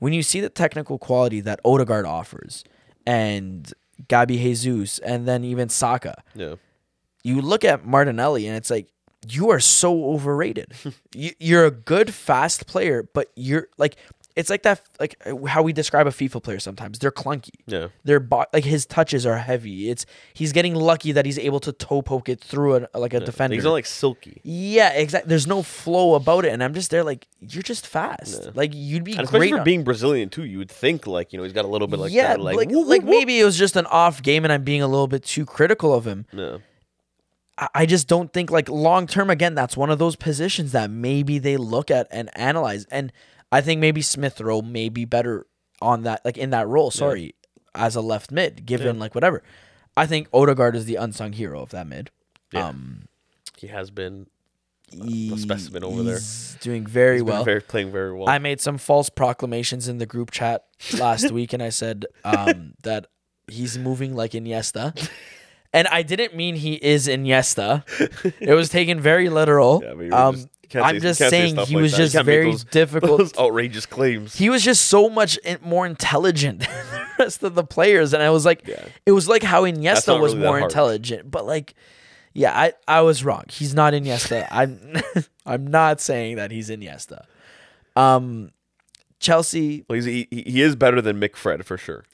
[0.00, 2.64] When you see the technical quality that Odegaard offers
[3.06, 3.72] and
[4.08, 6.56] Gabi Jesus and then even Saka, yeah,
[7.22, 8.88] you look at Martinelli and it's like
[9.28, 10.72] you are so overrated.
[11.14, 13.96] you, you're a good fast player, but you're like
[14.36, 15.16] it's like that like
[15.48, 16.98] how we describe a FIFA player sometimes.
[16.98, 17.50] They're clunky.
[17.66, 17.88] Yeah.
[18.04, 19.90] Their bo- like his touches are heavy.
[19.90, 23.20] It's he's getting lucky that he's able to toe poke it through a, like a
[23.20, 23.54] defender.
[23.54, 24.40] He's not like silky.
[24.44, 25.28] yeah, exactly.
[25.28, 28.54] There's no flow about it, and I'm just there like you're just fast.
[28.54, 31.32] Like you'd be And especially great for on- being Brazilian too, you would think like
[31.32, 33.10] you know he's got a little bit like yeah, that, like like whoop, like whoop,
[33.10, 35.92] maybe it was just an off game, and I'm being a little bit too critical
[35.92, 36.26] of him.
[36.32, 36.58] Yeah.
[37.74, 41.38] I just don't think like long term again that's one of those positions that maybe
[41.38, 43.12] they look at and analyze and
[43.52, 45.46] I think maybe Smith Rowe may be better
[45.82, 47.34] on that like in that role sorry
[47.74, 49.42] as a left mid given like whatever
[49.96, 52.10] I think Odegaard is the unsung hero of that mid
[52.52, 52.68] Yeah.
[52.68, 53.08] um
[53.56, 54.26] He has been
[54.90, 56.16] he- specimen over there.
[56.16, 58.28] he's doing very he's well very playing very well.
[58.28, 60.64] I made some false proclamations in the group chat
[60.98, 63.06] last week, and I said um, that
[63.48, 64.92] he's moving like Iniesta,
[65.72, 67.84] and I didn't mean he is Iniesta.
[68.40, 69.80] It was taken very literal.
[69.84, 71.92] Yeah, but you were um, just- I'm say- just say saying stuff he like was
[71.92, 71.98] that.
[71.98, 73.18] Just very those- difficult.
[73.18, 74.36] Those outrageous claims.
[74.36, 78.22] he was just so much in- more intelligent than the rest of the players, and
[78.22, 78.84] I was like, Yeah.
[79.06, 81.74] it was like how Iniesta was really more intelligent, but like.
[82.32, 83.42] Yeah, I, I was wrong.
[83.50, 84.46] He's not Iniesta.
[84.52, 84.94] I'm
[85.44, 87.24] I'm not saying that he's Iniesta.
[87.96, 88.52] Um,
[89.18, 92.04] Chelsea well, he, he he is better than McFred for sure.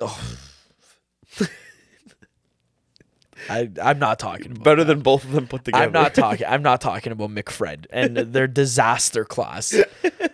[3.49, 5.85] I I'm not talking about better than both of them put together.
[5.85, 9.75] I'm not talking I'm not talking about McFred and their disaster class.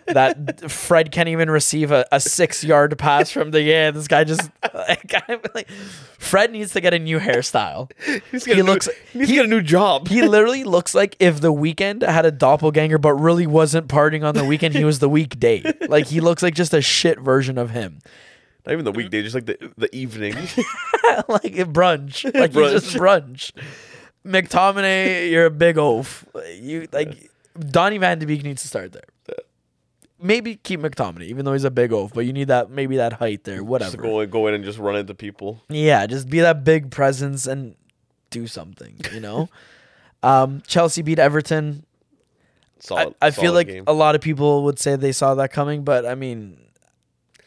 [0.07, 4.23] that Fred can't even receive a, a six yard pass from the yeah, this guy
[4.23, 5.69] just like, I'm like
[6.19, 7.91] Fred needs to get a new hairstyle.
[8.31, 10.07] He's he got a new- looks he needs he- to get a new job.
[10.07, 14.35] He literally looks like if the Weeknd had a doppelganger but really wasn't partying on
[14.35, 15.63] the weekend, he was the weekday.
[15.87, 17.99] Like he looks like just a shit version of him.
[18.65, 20.33] Not even the weekday, just like the the evening.
[21.27, 22.23] like brunch.
[22.33, 23.51] Like you just brunch.
[24.25, 26.25] McTominay, you're a big oaf.
[26.59, 29.03] You like Donny Van de Beek needs to start there.
[30.21, 33.13] Maybe keep McTominay, even though he's a big oaf, but you need that maybe that
[33.13, 33.97] height there, just whatever.
[33.97, 35.61] go in, go in and just run into people.
[35.67, 37.75] Yeah, just be that big presence and
[38.29, 39.49] do something, you know?
[40.23, 41.85] um, Chelsea beat Everton.
[41.85, 43.15] I, Solid.
[43.21, 43.83] I feel solid like game.
[43.87, 46.57] a lot of people would say they saw that coming, but I mean,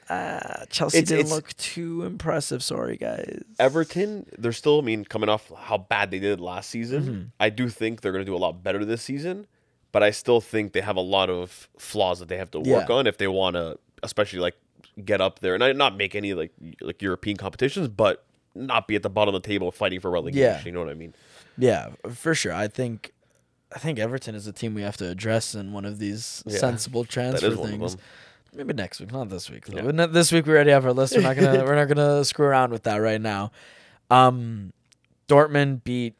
[0.09, 2.63] uh, Chelsea It's- didn't it's- look too impressive.
[2.63, 3.43] Sorry, guys.
[3.59, 7.03] Everton, they're still, I mean, coming off how bad they did last season.
[7.03, 7.23] Mm-hmm.
[7.41, 9.47] I do think they're going to do a lot better this season,
[9.93, 12.89] but I still think they have a lot of flaws that they have to work
[12.89, 12.95] Yeah.
[12.95, 14.55] on if they want to, especially like
[15.05, 19.03] get up there and not make any like like European competitions, but not be at
[19.03, 20.41] the bottom of the table fighting for relegation.
[20.43, 20.63] Yeah.
[20.65, 21.15] You know what I mean?
[21.59, 22.53] Yeah, for sure.
[22.53, 23.13] I think
[23.75, 26.59] I think Everton is a team we have to address in one of these Yeah,
[26.59, 27.97] sensible transfer is one of things.
[28.57, 29.67] Maybe next week, not this week.
[29.67, 29.91] Though.
[29.91, 30.07] Yeah.
[30.07, 31.15] This week we already have our list.
[31.15, 33.53] We're not gonna we're not gonna screw around with that right now.
[34.11, 34.73] Um,
[35.29, 36.15] Dortmund beat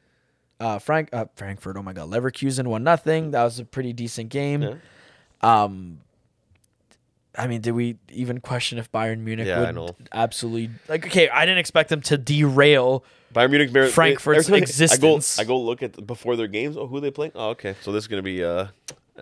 [0.61, 1.77] uh, Frank uh, Frankfurt.
[1.77, 3.31] Oh my god, Leverkusen one nothing.
[3.31, 4.63] That was a pretty decent game.
[4.63, 4.75] Yeah.
[5.41, 6.01] Um,
[7.39, 11.07] I mean, did we even question if Bayern Munich Yeah, would absolutely like?
[11.07, 13.05] Okay, I didn't expect them to derail.
[13.35, 15.39] Bayern Munich, Mar- Frankfurt's existence.
[15.39, 16.77] I go, I go look at the, before their games.
[16.77, 17.33] Oh, who are they playing?
[17.35, 17.77] Oh, okay.
[17.83, 18.69] So this is gonna be uh,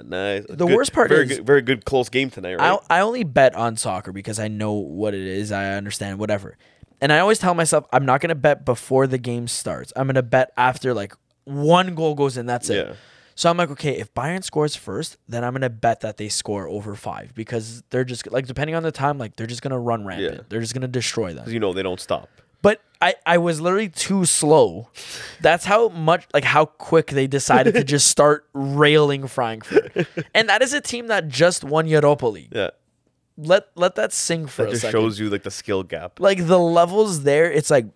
[0.02, 0.44] nice.
[0.48, 2.78] The good- worst part very is- good, very good close game tonight, right?
[2.90, 5.52] I I only bet on soccer because I know what it is.
[5.52, 6.56] I understand whatever,
[7.00, 9.92] and I always tell myself I'm not gonna bet before the game starts.
[9.96, 12.46] I'm gonna bet after like one goal goes in.
[12.46, 12.86] That's it.
[12.86, 12.94] Yeah.
[13.36, 16.68] So I'm like, okay, if Bayern scores first, then I'm gonna bet that they score
[16.68, 20.04] over five because they're just like depending on the time, like they're just gonna run
[20.04, 20.34] rampant.
[20.34, 20.40] Yeah.
[20.48, 21.48] They're just gonna destroy them.
[21.50, 22.28] you know they don't stop.
[22.64, 24.88] But I, I was literally too slow.
[25.40, 29.92] That's how much like how quick they decided to just start railing Frankfurt.
[30.34, 32.52] And that is a team that just won Europa League.
[32.54, 32.70] Yeah,
[33.36, 35.00] Let let that sing for that a just second.
[35.00, 36.18] shows you like the skill gap.
[36.18, 37.86] like the levels there, it's like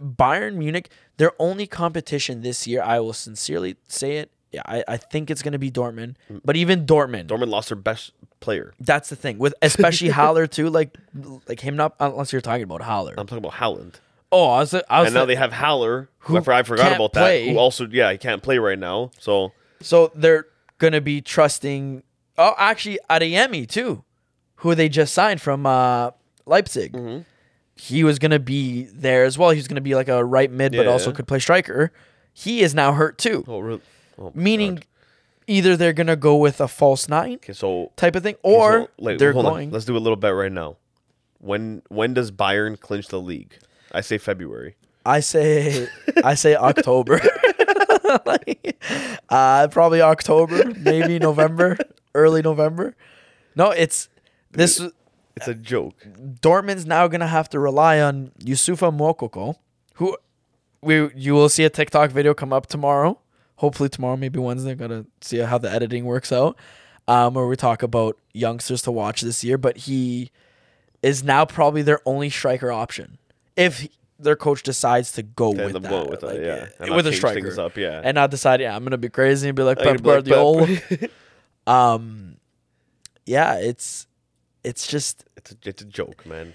[0.00, 4.30] Bayern Munich, their only competition this year, I will sincerely say it.
[4.52, 6.14] Yeah, I, I think it's gonna be Dortmund.
[6.32, 6.40] Mm.
[6.44, 8.72] But even Dortmund, Dortmund lost their best player.
[8.80, 9.38] that's the thing.
[9.38, 10.96] With especially Haller too, like
[11.48, 13.14] like him not unless you're talking about Haller.
[13.18, 13.94] I'm talking about Haaland,
[14.32, 17.46] oh, I was I was and now they have Haller, who, I forgot about play.
[17.46, 17.52] that.
[17.52, 19.10] Who also, yeah, he can't play right now.
[19.18, 20.46] So So they're
[20.78, 22.02] gonna be trusting.
[22.38, 24.04] Oh, actually, Adeyemi too,
[24.56, 26.10] who they just signed from uh,
[26.44, 26.92] Leipzig.
[26.92, 27.22] Mm-hmm.
[27.76, 29.50] He was gonna be there as well.
[29.50, 30.90] He was gonna be like a right mid, but Yeah.
[30.92, 31.92] also could play striker.
[32.32, 33.80] He is now hurt too, oh, really?
[34.18, 34.86] Oh, meaning God.
[35.46, 38.72] either they're gonna go with a false nine okay, so type of thing, okay, or
[38.82, 39.52] so, like, they're hold on.
[39.52, 39.70] going.
[39.70, 40.76] Let's do a little bet right now.
[41.38, 43.56] When when does Bayern clinch the league?
[43.92, 44.76] I say February.
[45.04, 45.88] I say,
[46.24, 47.20] I say October.
[48.24, 48.76] Like,
[49.28, 51.76] uh, probably October, maybe November,
[52.14, 52.94] early November.
[53.56, 54.08] No, it's
[54.52, 54.80] this.
[55.36, 55.94] It's a joke.
[56.40, 59.56] Dortmund's now gonna have to rely on Youssoufa Moukoko,
[59.94, 60.16] who
[60.82, 63.18] we you will see a TikTok video come up tomorrow.
[63.56, 64.74] hopefully tomorrow, maybe Wednesday.
[64.74, 66.56] Gotta see how the editing works out.
[67.08, 70.30] Um, where we talk about youngsters to watch this year, but he
[71.02, 73.18] is now probably their only striker option
[73.56, 73.88] if
[74.18, 76.68] their coach decides to go with that, with like, yeah.
[76.78, 78.00] And with a striker, up, yeah.
[78.02, 80.78] and not decide, yeah, I'm gonna be crazy and be like Pep gonna like Guardiola.
[81.66, 82.36] um,
[83.24, 84.06] yeah, it's
[84.64, 86.54] it's just It's a, it's a joke, man.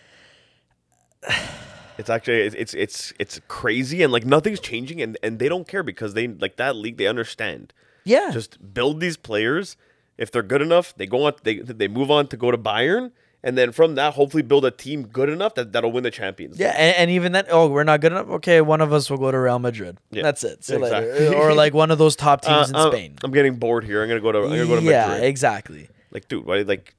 [1.97, 5.67] It's actually it's, it's it's it's crazy and like nothing's changing and and they don't
[5.67, 7.73] care because they like that league they understand.
[8.05, 9.77] yeah, Just build these players.
[10.17, 11.33] If they're good enough, they go on.
[11.43, 13.11] They they move on to go to Bayern,
[13.43, 16.60] and then from that, hopefully build a team good enough that that'll win the Champions.
[16.60, 18.27] Yeah, and, and even then, oh, we're not good enough.
[18.30, 19.97] Okay, one of us will go to Real Madrid.
[20.12, 20.63] Yeah, That's it.
[20.63, 21.01] See you later.
[21.12, 21.36] exactly.
[21.36, 23.15] Or like one of those top Uh, teams in I'm- Spain.
[23.23, 24.01] I'm getting bored here.
[24.04, 24.39] I'm gonna go to.
[24.39, 25.23] I'm gonna go to yeah, Madrid.
[25.25, 25.89] exactly.
[26.12, 26.62] Like, dude, why?
[26.62, 26.93] Like,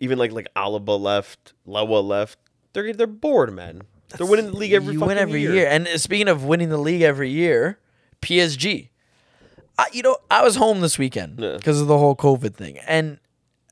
[0.00, 2.38] even like like Alaba left, Lewa left.
[2.74, 3.82] They're they're bored, man.
[4.16, 5.54] they're winning the league every you fucking win every year.
[5.54, 5.66] year.
[5.68, 7.78] And uh, speaking of winning the league every year,
[8.20, 8.88] PSG.
[9.78, 11.56] I, you know, I was home this weekend Yeah.
[11.56, 13.18] because of the whole COVID thing, and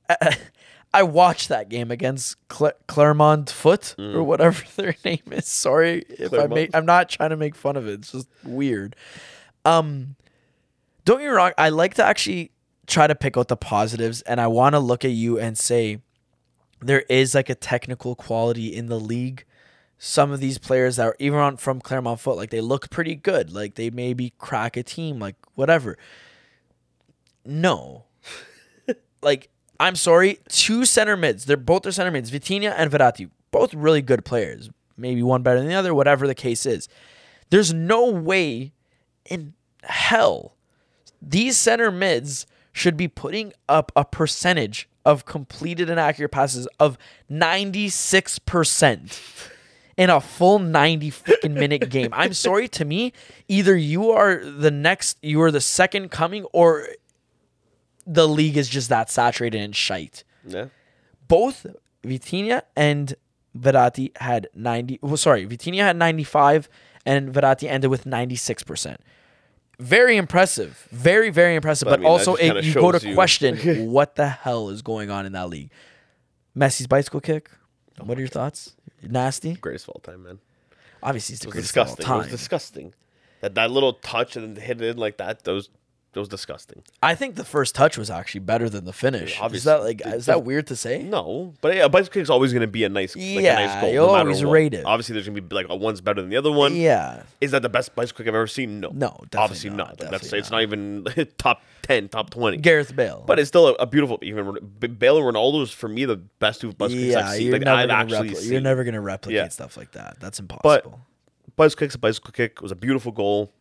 [0.09, 0.37] I,
[0.92, 4.14] I watched that game against Cl- Clermont Foot Mm.
[4.14, 5.46] or whatever their name is.
[5.46, 6.70] Sorry if I make.
[6.74, 8.00] I'm not trying to make fun of it.
[8.00, 8.96] It's just weird.
[9.64, 10.16] Um,
[11.05, 11.53] don't get me wrong.
[11.57, 12.50] I like to actually
[12.87, 16.00] try to pick out the positives, and I want to look at you and say
[16.81, 19.44] there is like a technical quality in the league.
[20.03, 23.14] Some of these players that are even on from Clermont Foot, like they look pretty
[23.14, 23.53] good.
[23.53, 25.98] Like they maybe crack a team, like whatever.
[27.44, 28.05] No.
[29.22, 29.50] like,
[29.81, 31.47] I'm sorry, two center mids.
[31.47, 33.31] They're both their center mids, Vitinha and Verratti.
[33.51, 34.71] Both really good players.
[34.97, 36.88] Maybe one better than the other, whatever the case is.
[37.49, 38.73] There's no way
[39.25, 40.55] in hell
[41.23, 46.97] these center mids should be putting up a percentage of completed and accurate passes of
[47.31, 49.51] 96%
[49.97, 52.11] in a full 90 freaking minute game.
[52.12, 53.12] I'm sorry to me,
[53.49, 56.87] either you are the next you are the second coming or
[58.12, 60.25] the league is just that saturated and shite.
[60.44, 60.66] Yeah.
[61.29, 61.64] Both
[62.05, 63.14] Vitinha and
[63.57, 66.68] Verratti had 90 well sorry, Vitinha had 95
[67.07, 68.96] and Verratti ended with 96%.
[69.79, 70.87] Very impressive.
[70.90, 71.87] Very, very impressive.
[71.87, 75.11] But, I mean, also, it, you go to you- question what the hell is going
[75.11, 75.70] on in that league.
[76.57, 77.51] Messi's bicycle kick.
[78.01, 78.75] Oh what are your thoughts?
[79.03, 79.55] Nasty.
[79.55, 80.38] Greatest of all time, man.
[81.03, 82.12] Obviously, it's the It greatest of all disgusting.
[82.12, 82.31] It was time.
[82.31, 82.94] disgusting.
[83.40, 85.44] That that little touch and then hit it in like that.
[85.44, 85.70] Those
[86.12, 86.83] that was disgusting.
[87.03, 89.35] I think the first touch was actually better than the finish.
[89.35, 89.70] Is obviously.
[89.73, 91.03] that like is that weird to say?
[91.03, 93.42] No, but yeah, a bicycle kick is always going to be a nice, like a
[93.42, 93.92] Yeah, nice goal.
[93.92, 94.85] you'll no always rate it.
[94.85, 96.75] Obviously, there's going to be like a one's better than the other one.
[96.75, 97.23] Yeah.
[97.40, 98.81] Is that the best bicycle kick I've ever seen?
[98.81, 98.88] No.
[98.88, 99.88] No, definitely obviously not, not.
[99.88, 101.07] Like, that's definitely it's not even
[101.38, 102.57] top ten, top twenty.
[102.57, 103.23] Gareth Bale.
[103.27, 104.18] But it's still a, a beautiful.
[104.23, 107.53] Even Bale and Ronaldo is for me the best two bicycle kicks I've seen.
[107.53, 108.51] Like I've actually repli-.
[108.51, 109.49] You're never gonna replicate Yeah.
[109.49, 110.16] stuff like that.
[110.18, 110.62] That's impossible.
[110.64, 112.53] But bicycle kick's a bicycle kick.
[112.57, 113.53] It was a beautiful goal.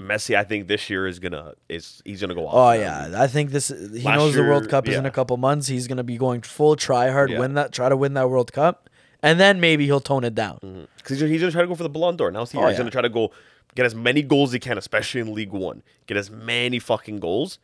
[0.00, 2.54] Messi, I think this year is gonna is he's gonna go off.
[2.54, 3.68] oh yeah, I think this.
[3.68, 5.66] He Last knows the World Cup is in a couple months.
[5.66, 7.40] He's gonna be going full try hard, Yeah.
[7.40, 8.88] win that, try to win that World Cup,
[9.24, 10.58] and then maybe he'll tone it down.
[10.62, 10.84] Mm-hmm.
[10.98, 12.30] Because he's, he's gonna try to go for the Ballon d'Or.
[12.30, 12.40] Now.
[12.40, 12.76] Oh, he's yeah.
[12.78, 13.32] gonna try to go
[13.74, 15.82] get as many goals as he can, especially in League One.
[16.06, 17.58] Get as many fucking goals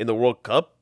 [0.00, 0.74] in the World Cup.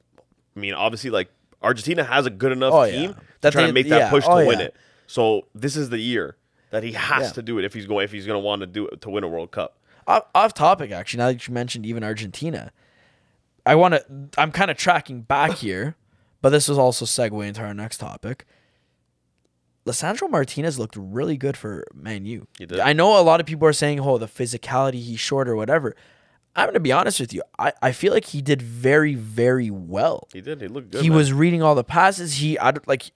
[0.56, 1.28] I mean, obviously, like
[1.62, 2.92] Argentina has a good enough Oh, yeah.
[2.92, 4.10] team to That try they- to make that yeah.
[4.10, 4.66] push Oh, to win yeah.
[4.66, 4.76] it.
[5.06, 6.36] So this is the year
[6.70, 7.32] that he has Yeah.
[7.32, 9.24] to do it if he's going if he's gonna want to do it to win
[9.24, 9.78] a World Cup.
[10.06, 12.70] Off, topic actually now that you mentioned even argentina
[13.64, 14.04] i want to
[14.38, 15.96] i'm kind of tracking back here
[16.42, 18.46] but this was also segue into our next topic
[19.86, 22.48] Lisandro Martinez looked really good for Man U.
[22.58, 22.80] He did.
[22.80, 25.94] I know a lot of people are saying, "Oh, the physicality, he's short or whatever."
[26.56, 27.42] I'm gonna be honest with you.
[27.58, 30.26] I, I feel like he did very, very well.
[30.32, 30.60] He did.
[30.60, 31.02] He looked good.
[31.02, 31.16] he man.
[31.16, 32.34] was reading all the passes.
[32.38, 33.12] He, I don't- like,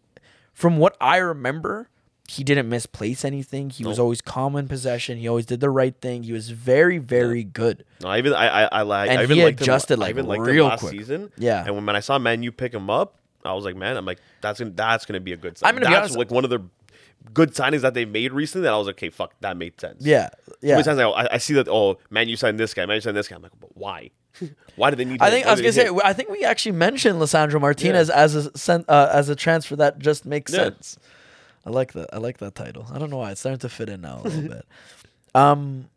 [0.53, 1.90] from what I remember,
[2.31, 3.71] he didn't misplace anything.
[3.71, 5.19] He was always calm in possession.
[5.19, 6.23] He always did the right thing.
[6.23, 7.85] He was very, very good.
[8.01, 9.11] No, I even I I I, like.
[9.11, 10.93] And I even he adjusted, him, I like, even liked real him last quick.
[10.93, 11.33] season.
[11.37, 11.65] Yeah.
[11.67, 14.05] And when, when I saw Man U pick him up, I was like, man, I'm
[14.05, 15.59] like, that's gonna that's gonna be a good.
[15.59, 15.69] Sign.
[15.69, 16.61] I'm gonna be that's honest- like one of the
[17.35, 18.63] good signings that they made recently.
[18.65, 20.05] That I was like, okay, fuck, that made sense.
[20.05, 20.29] Yeah,
[20.61, 20.81] yeah.
[20.83, 21.67] times I, I see that?
[21.69, 22.87] Oh, Man you signed this guy.
[22.87, 23.35] Man U signed this guy.
[23.35, 24.11] I'm like, but why?
[24.77, 25.21] why do they need?
[25.21, 25.87] I think I was gonna say.
[25.87, 25.99] him?
[26.05, 30.25] I think we actually mentioned Lisandro Martinez as a uh, as a transfer that just
[30.25, 30.65] makes Yeah.
[30.65, 30.97] sense.
[31.65, 32.09] I like that.
[32.13, 32.87] I like that title.
[32.93, 34.67] I don't know why it's starting to fit in now a little bit.
[35.35, 35.89] Um,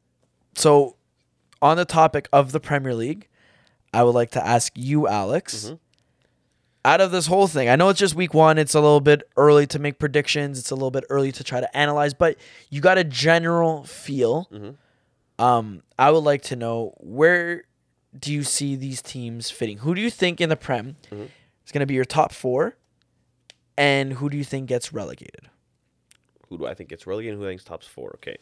[0.56, 0.96] so
[1.62, 3.28] on the topic of the Premier League,
[3.94, 5.66] I would like to ask you, Alex.
[5.66, 5.76] Mm-hmm.
[6.86, 8.58] Out of this whole thing, I know it's just week one.
[8.58, 10.60] It's a little bit early to make predictions.
[10.60, 12.36] It's a little bit early to try to analyze, but
[12.70, 14.50] you got a general feel.
[14.52, 15.44] Mm-hmm.
[15.44, 17.64] Um, I would like to know where
[18.20, 19.78] do you see these teams fitting?
[19.80, 21.24] Who do you think in the Prem Mm-hmm.
[21.66, 22.76] is going to be your top four,
[23.78, 25.50] and who do you think gets relegated?
[26.54, 27.40] Who do I think gets relegated?
[27.40, 28.12] Who i thinks tops four?
[28.18, 28.38] Okay.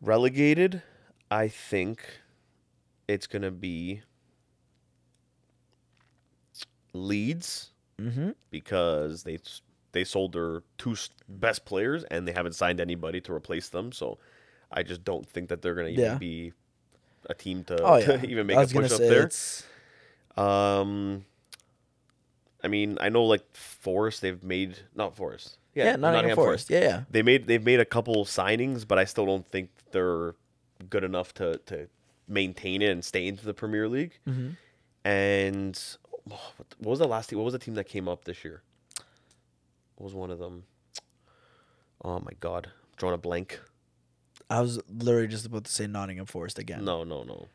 [0.00, 0.82] Relegated,
[1.30, 2.20] I think
[3.06, 4.00] it's gonna be
[6.94, 7.70] Leeds
[8.00, 8.30] Mm-hmm.
[8.50, 9.38] because they
[9.92, 10.96] they sold their two
[11.28, 13.92] best players and they haven't signed anybody to replace them.
[13.92, 14.18] So
[14.72, 16.18] I just don't think that they're gonna even Yeah.
[16.18, 16.54] be
[17.28, 19.24] a team to, Oh to even make a push up there.
[19.24, 19.64] it's
[20.36, 21.26] Um,
[22.64, 25.58] I mean, I know like Forest, they've made not Forest.
[25.74, 26.70] Yeah, Nottingham, Forest.
[26.70, 27.02] Yeah, yeah.
[27.10, 30.34] They made they've made a couple signings, but I still don't think they're
[30.90, 31.88] good enough to to
[32.28, 34.18] maintain it and stay into the Premier League.
[34.28, 34.50] Mm-hmm.
[35.04, 35.80] And
[36.30, 37.38] oh, what what was the last team?
[37.38, 38.62] What was the team that came up this year?
[39.96, 40.64] What was one of them?
[42.04, 43.60] Oh my god, I'm drawing a blank.
[44.50, 46.84] I was literally just about to say Nottingham Forest again.
[46.84, 47.48] No, no, no.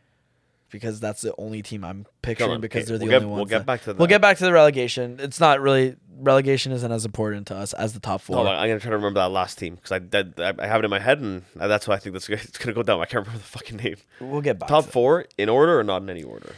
[0.69, 3.29] Because that's the only team I'm picturing on, because okay, they're the we'll only get-
[3.29, 3.37] ones.
[3.39, 5.17] we'll get that- back to We'll get back to the relegation.
[5.19, 8.35] It's not really relegation isn't as important to us as the top four.
[8.35, 10.67] Hold on, I'm gonna try to remember that last team because I, that, I I
[10.67, 12.99] have it in my head and that's why I think that's it's gonna go down.
[13.01, 13.95] I can't remember the fucking name.
[14.19, 14.67] We'll get back.
[14.69, 16.53] Top to four in order or not in any order?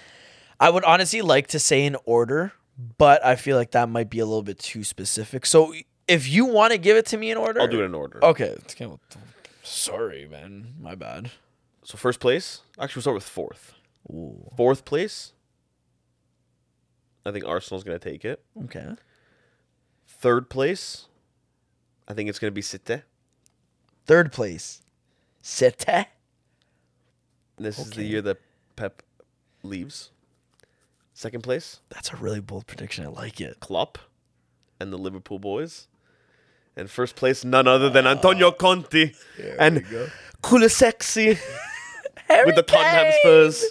[0.60, 2.54] I would honestly like to say in order,
[2.98, 5.46] but I feel like that might be a little bit too specific.
[5.46, 5.74] So
[6.08, 8.24] if you want to give it to me in order, I'll do it in order.
[8.26, 8.46] Okay.
[8.58, 9.00] it's kind of-
[9.64, 10.74] Sorry, man.
[10.80, 11.32] My bad.
[11.84, 13.74] So first place, actually, we'll start with fourth.
[14.12, 14.50] Ooh.
[14.58, 15.34] Fourth place,
[17.26, 18.44] I think Arsenal's gonna take it.
[18.66, 18.96] Okay.
[20.08, 21.08] Third place,
[22.08, 23.04] I think it's gonna be Cité.
[24.06, 24.82] Third place,
[25.44, 26.08] Cete.
[27.58, 28.38] This is the year that
[28.76, 29.04] Pep
[29.64, 30.10] leaves.
[31.14, 33.06] Second place, That's a really bold prediction.
[33.06, 33.60] I like it.
[33.60, 34.00] Klopp
[34.80, 35.88] and the Liverpool boys.
[36.76, 39.12] And first place, none other than Antonio Conte
[39.60, 39.86] and
[40.42, 41.38] Kulisexy
[42.46, 43.66] with the Tottenham Spurs.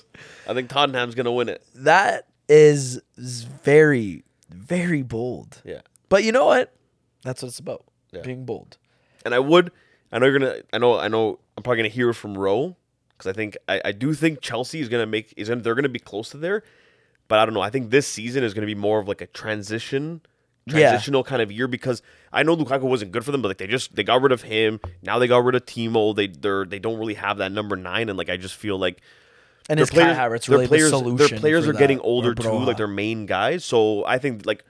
[0.48, 1.62] I think Tottenham's gonna win it.
[1.74, 5.62] That is very, very bold.
[5.64, 5.81] Yeah.
[6.09, 6.72] But you know what?
[7.22, 7.85] That's what it's about.
[8.12, 8.22] Yeah.
[8.22, 8.76] Being bold.
[9.24, 9.70] And I would,
[10.11, 12.76] I know you're gonna, I know, I know, I'm probably gonna hear from Rowe
[13.16, 15.88] because I think, I, I do think Chelsea is gonna make, is gonna, they're gonna
[15.88, 16.64] be close to there,
[17.29, 17.61] but I don't know.
[17.61, 20.22] I think this season is gonna be more of like a transition,
[20.66, 20.72] Yeah.
[20.90, 23.66] transitional kind of year because I know Lukaku wasn't good for them, but like they
[23.68, 24.81] just they got rid of him.
[25.03, 26.16] Now they got rid of Timo.
[26.16, 29.00] They they're they don't really have that number nine, and like I just feel like
[29.70, 31.16] And their his Kai Havertz their really players, the solution.
[31.16, 33.64] their players are getting older too, like their main guys.
[33.64, 34.64] So I think like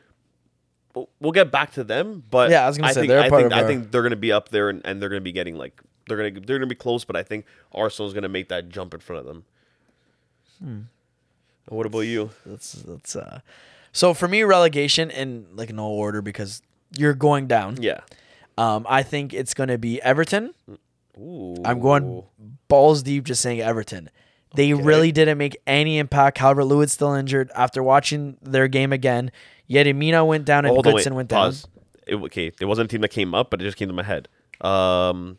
[0.94, 3.42] we'll, get back to them, but Yeah, I was gonna say, think, they're I part
[3.42, 5.56] think of I think they're gonna be up there, and, and they're gonna be getting
[5.56, 8.92] like they're gonna they're gonna be close, but I think Arsenal's gonna make that jump
[8.92, 9.44] in front of them.
[10.62, 10.80] Hmm.
[11.68, 12.30] What about you?
[12.44, 13.40] That's that's uh.
[13.92, 16.62] So for me, relegation in like no order because
[16.96, 17.78] you're going down.
[17.80, 18.00] Yeah.
[18.58, 20.52] Um, I think it's gonna be Everton.
[21.16, 21.56] Ooh.
[21.64, 22.24] I'm going
[22.68, 24.10] balls deep, just saying Everton.
[24.54, 26.36] They really didn't make any impact.
[26.38, 27.50] Calvert-Lewin still injured.
[27.54, 29.30] After watching their game again,
[29.66, 31.54] yet Yedemina went down and hold Goodson went down.
[32.06, 34.02] It, okay, it wasn't a team that came up, but it just came to my
[34.02, 34.28] head.
[34.60, 35.38] Um,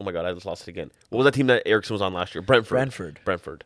[0.00, 0.90] oh my god, I just lost it again.
[1.10, 2.42] What was that team that Eriksen was on last year?
[2.42, 2.74] Brentford.
[2.76, 3.20] Brentford.
[3.24, 3.64] Brentford.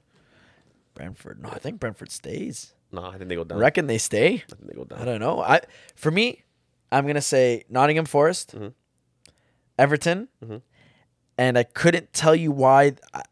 [0.94, 1.42] Brentford.
[1.42, 2.74] No, I think Brentford stays.
[2.92, 3.59] No, I think they go down.
[3.59, 4.26] Reckon they stay.
[4.35, 5.00] I think they go down.
[5.00, 5.40] I don't know.
[5.40, 5.62] I
[5.96, 6.42] for me,
[6.90, 8.68] I'm gonna say Nottingham Forest, Mm-hmm.
[9.78, 10.28] Everton,
[11.38, 12.92] and I couldn't tell you why.
[13.14, 13.22] I,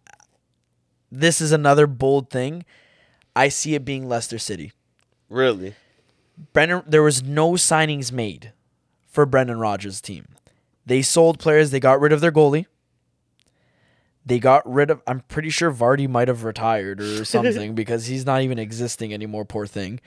[1.10, 2.64] this is another bold thing.
[3.34, 4.72] I see it being Leicester City.
[5.28, 5.74] Really?
[6.52, 8.52] Brendan, there was no signings made
[9.08, 10.26] for Brendan Rodgers' team.
[10.86, 11.70] They sold players.
[11.70, 12.66] They got rid of their goalie.
[14.24, 15.02] They got rid of.
[15.06, 19.44] I'm pretty sure Vardy might have retired or something because he's not even existing anymore.
[19.44, 20.00] Poor thing.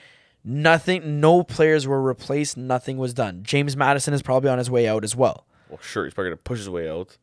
[0.43, 1.19] Nothing.
[1.21, 2.57] No players were replaced.
[2.57, 3.43] Nothing was done.
[3.43, 5.45] James Maddison is probably on his way out as well.
[5.69, 6.03] Well, sure.
[6.05, 7.17] He's probably gonna push his way out.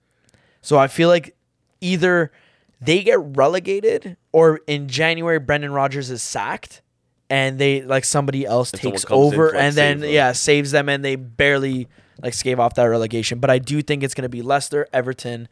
[0.63, 1.37] So I feel like
[1.81, 2.33] either
[2.81, 6.83] they get relegated or in January Brendan Rodgers is sacked
[7.29, 11.17] and they like somebody else And takes over and then yeah saves them and they
[11.17, 11.89] barely
[12.23, 13.39] like scave off that relegation.
[13.39, 15.49] But I do think it's gonna be Leicester, Everton,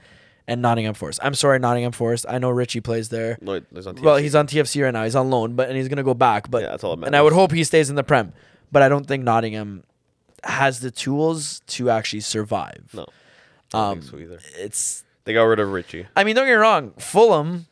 [0.47, 1.21] and Nottingham Forest.
[1.23, 2.25] I'm sorry, Nottingham Forest.
[2.29, 3.39] I know Richie plays there.
[3.41, 3.87] No, he's.
[3.87, 5.05] Well, he's on TFC right now.
[5.05, 6.51] He's on loan, but and he's gonna go back.
[6.51, 8.33] But Yeah, that's all that and I would hope he stays in the Prem.
[8.73, 9.85] But I don't think Nottingham
[10.45, 12.91] has the tools to actually survive.
[12.95, 13.07] No, I
[13.73, 14.39] don't Um, think so either.
[14.59, 16.07] It's They got rid of Richie.
[16.17, 16.93] I mean, don't get me wrong.
[16.99, 17.67] Fulham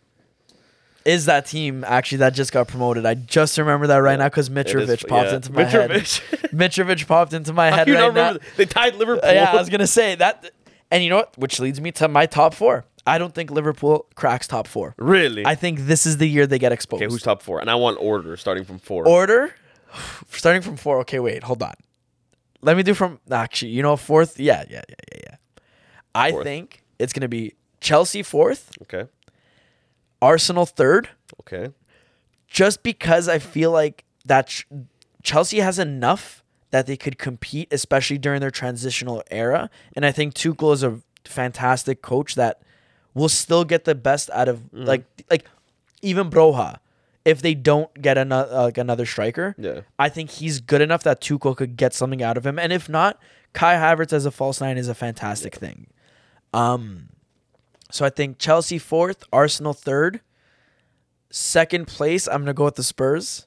[1.06, 3.06] is that team actually that just got promoted.
[3.06, 5.90] I just remember that right Yeah, now because Mitrovic popped into my head.
[5.90, 7.06] Mitrovic.
[7.06, 8.36] Popped into my head right now.
[8.58, 9.32] They tied Liverpool.
[9.32, 10.50] Yeah, I was gonna say that.
[10.90, 11.38] And you know what?
[11.38, 12.84] Which leads me to my top four.
[13.06, 14.94] I don't think Liverpool cracks top four.
[14.98, 15.46] really.
[15.46, 17.02] I think this is the year they get exposed.
[17.02, 17.60] okay, who's top four?
[17.60, 19.08] And I want order starting from four.
[19.08, 19.54] Order,
[20.30, 20.98] starting from four.
[21.00, 21.72] Okay, wait, hold on.
[22.60, 23.70] Let me do from actually.
[23.70, 24.38] You know, fourth.
[24.38, 25.36] Yeah, yeah, yeah, yeah, yeah.
[26.14, 26.44] I Fourth.
[26.44, 29.08] think it's gonna be Chelsea fourth, okay.
[30.22, 31.08] Arsenal third.
[31.40, 31.72] Okay.
[32.48, 34.66] just because I feel like that Ch-
[35.22, 39.70] Chelsea has enough that they could compete, especially during their transitional era.
[39.94, 42.60] And I think Tuchel is a fantastic coach that
[43.14, 44.84] will still get the best out of mm-hmm.
[44.84, 45.44] like like
[46.02, 46.78] even Broja.
[47.24, 49.54] if they don't get another like another striker.
[49.58, 49.80] Yeah.
[49.98, 52.88] I think he's good enough that Tuchel could get something out of him, and if
[52.88, 53.18] not,
[53.52, 55.88] Kai Havertz as a false nine is a fantastic thing.
[56.56, 57.10] Um,
[57.90, 60.20] so I think Chelsea fourth, Arsenal third,
[61.30, 62.26] second place.
[62.26, 63.46] I'm gonna go with the Spurs,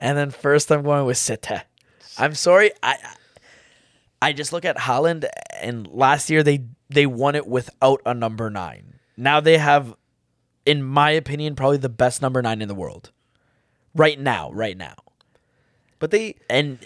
[0.00, 1.56] and then first I'm going with City.
[2.16, 2.96] I'm sorry, I
[4.20, 5.26] I just look at Haaland,
[5.60, 9.00] and last year they they won it without a number nine.
[9.16, 9.94] Now they have,
[10.64, 13.10] in my opinion, probably the best number nine in the world.
[13.94, 14.94] Right now, right now,
[15.98, 16.78] But they and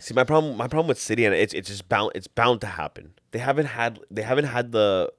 [0.00, 0.56] see my problem.
[0.56, 2.12] My problem with City and it's it's just bound.
[2.14, 3.14] It's bound to happen.
[3.32, 5.12] They haven't had they haven't had the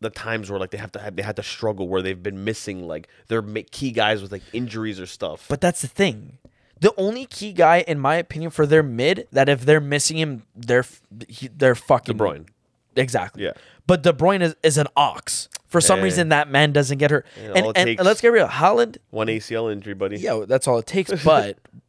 [0.00, 2.44] the times where like they have to have they had to struggle where they've been
[2.44, 5.46] missing like their key guys with like injuries or stuff.
[5.48, 6.38] But that's the thing.
[6.80, 10.42] The only key guy, in my opinion, for their mid, that if they're missing him,
[10.56, 10.84] they're
[11.56, 12.48] they're fucking De Bruyne.
[12.96, 13.44] Exactly.
[13.44, 13.52] Yeah.
[13.86, 15.48] But De Bruyne is, is an ox.
[15.68, 16.04] For some Yeah.
[16.04, 17.24] reason, that man doesn't get hurt.
[17.40, 18.46] And, all it and, let's get real.
[18.48, 20.18] Haaland, One ACL injury, buddy.
[20.18, 21.24] yeah, that's all it takes.
[21.24, 21.58] But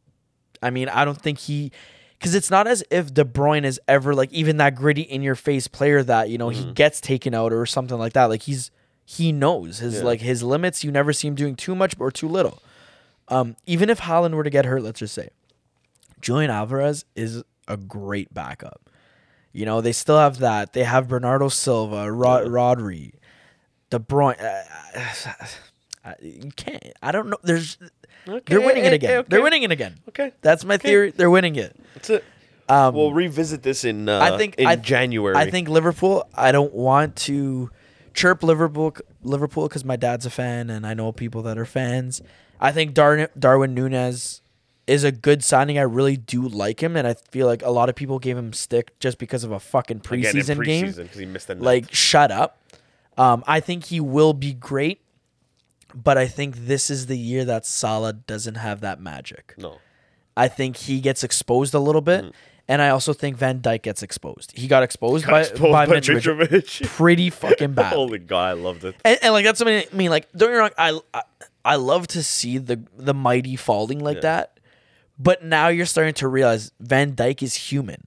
[0.64, 1.70] I mean, I don't think he,
[2.18, 5.34] because it's not as if De Bruyne is ever like even that gritty in your
[5.34, 6.68] face player that you know Mm-hmm.
[6.68, 8.24] he gets taken out or something like that.
[8.26, 8.70] Like he's
[9.04, 10.02] he knows his Yeah.
[10.04, 10.82] like his limits.
[10.82, 12.62] You never see him doing too much or too little.
[13.28, 15.30] Um, even if Haaland were to get hurt, let's just say,
[16.20, 18.90] Julian Alvarez is a great backup.
[19.52, 20.72] You know, they still have that.
[20.72, 23.12] They have Bernardo Silva, Rod- Rodri,
[23.90, 24.36] De Bruyne.
[24.42, 25.34] Uh,
[26.04, 26.82] uh, you can't.
[27.02, 27.36] I don't know.
[27.42, 27.78] There's.
[28.26, 29.18] They're winning it again.
[29.18, 29.26] okay.
[29.28, 29.98] They're winning it again.
[30.08, 30.32] Okay.
[30.40, 31.10] That's my theory.
[31.10, 31.76] They're winning it.
[31.94, 32.24] That's it.
[32.68, 35.36] we'll revisit this in uh, I think in I, January.
[35.36, 36.28] I think Liverpool.
[36.34, 37.70] I don't want to
[38.14, 42.22] chirp Liverpool Liverpool because my dad's a fan and I know people that are fans.
[42.60, 44.40] I think Dar- Darwin Nunez
[44.86, 45.78] is a good signing.
[45.78, 48.52] I really do like him, and I feel like a lot of people gave him
[48.52, 50.86] stick just because of a fucking Again, in preseason, game.
[50.86, 51.64] because he missed the net.
[51.64, 52.58] Like, shut up.
[53.16, 55.00] Um, I think he will be great,
[55.94, 59.54] but I think this is the year that Salah doesn't have that magic.
[59.56, 59.78] no.
[60.36, 62.30] I think he gets exposed a little bit, mm-hmm.
[62.66, 64.52] and I also think Van Dijk gets exposed.
[64.56, 67.92] He got exposed, by, exposed by, by Mitrovic pretty fucking bad.
[67.94, 68.96] Holy God, I loved it.
[69.04, 70.10] and, and like that's something I mean.
[70.10, 71.22] Like don't get me wrong, I, I
[71.64, 74.58] I love to see the the mighty falling like that,
[75.18, 78.02] but now you're starting to realize Van Dijk is human.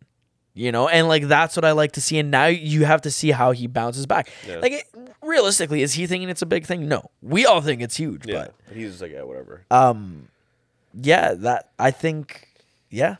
[0.53, 2.17] You know, and like that's what I like to see.
[2.17, 4.31] And now you have to see how he bounces back.
[4.47, 4.85] Like, it,
[5.28, 6.88] realistically, is he thinking it's a big thing?
[6.88, 8.25] No, we all think it's huge.
[8.25, 9.63] Yeah, But he's just like yeah, whatever.
[9.71, 10.30] um,
[10.99, 12.47] yeah, that I think,
[12.89, 13.17] yeah,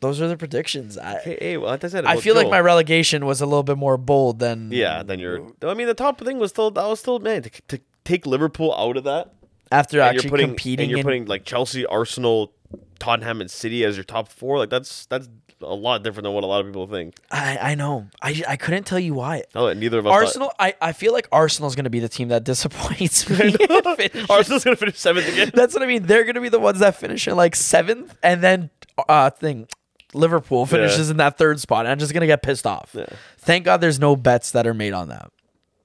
[0.00, 0.96] those are the predictions.
[0.98, 3.62] I hey, hey, well, like I said, I feel like my relegation was a little
[3.62, 5.02] bit more bold than yeah.
[5.02, 5.40] Then you're.
[5.62, 8.74] I mean, the top thing was still that was still man to, to take Liverpool
[8.74, 9.32] out of that.
[9.72, 10.84] after and actually you're putting competing.
[10.84, 12.52] and you're in- putting like Chelsea, Arsenal,
[12.98, 14.58] Tottenham, and City as your top four.
[14.58, 15.28] Like that's that's
[15.62, 17.14] a lot different than what a lot of people think.
[17.30, 18.08] I I know.
[18.22, 19.42] I I couldn't tell you why.
[19.54, 20.10] No, neither of us.
[20.12, 23.56] thought- Arsenal, I, I feel like Arsenal's going to be the team that disappoints me.
[24.30, 25.50] Arsenal's gonna finish seventh again.
[25.54, 26.02] That's what I mean.
[26.04, 28.70] They're going to be the ones that finish in like seventh, and then
[29.08, 29.66] uh thing
[30.14, 31.80] Liverpool finishes in that third spot.
[31.84, 32.90] And I'm just going to get pissed off.
[32.94, 33.06] Yeah.
[33.38, 35.30] Thank God there's no bets that are made on that.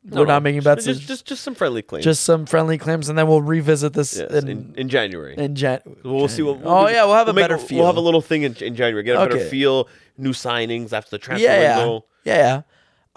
[0.10, 0.86] We're not making bets.
[0.86, 2.04] Just, Just, just some friendly claims.
[2.04, 5.36] just some friendly claims, and then we'll revisit this Yes, in, in, in January.
[5.38, 5.80] in Jan.
[6.04, 6.60] We'll see what.
[6.64, 9.04] Oh, yeah, we'll have a make- better We'll have a little thing in, in January.
[9.04, 9.88] Get a better feel.
[10.18, 12.06] New signings after the transfer yeah, yeah, window.
[12.26, 12.62] yeah, yeah.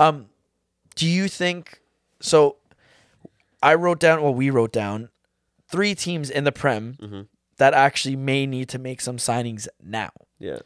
[0.07, 0.27] Um,
[0.95, 1.81] do you think
[2.21, 2.57] so?
[3.63, 4.23] I wrote down.
[4.23, 5.09] Well, we wrote down
[5.69, 7.21] three teams in the Prem Mm-hmm.
[7.57, 10.11] that actually may need to make some signings now.
[10.39, 10.59] Yeah.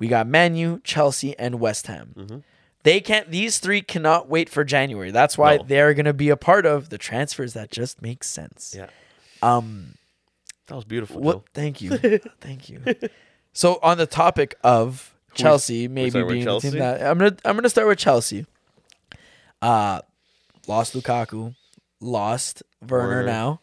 [0.00, 2.14] We got Manu, Chelsea, and West Ham.
[2.16, 2.38] Mm-hmm.
[2.84, 3.30] They can't.
[3.30, 5.10] These three cannot wait for January.
[5.10, 5.64] That's why No.
[5.64, 8.74] they're going to be a part of the transfers that just make sense.
[8.76, 8.88] Yeah.
[9.42, 9.94] Um.
[10.68, 11.20] That was beautiful.
[11.20, 11.42] What?
[11.54, 11.96] Thank you.
[12.40, 12.82] Thank you.
[13.52, 17.36] So on the topic of Chelsea, maybe starting with being the team that I'm gonna
[17.44, 18.44] I'm gonna start with Chelsea.
[19.62, 20.00] Uh
[20.66, 21.54] lost Lukaku,
[22.00, 23.26] lost Werner, Werner.
[23.26, 23.60] now.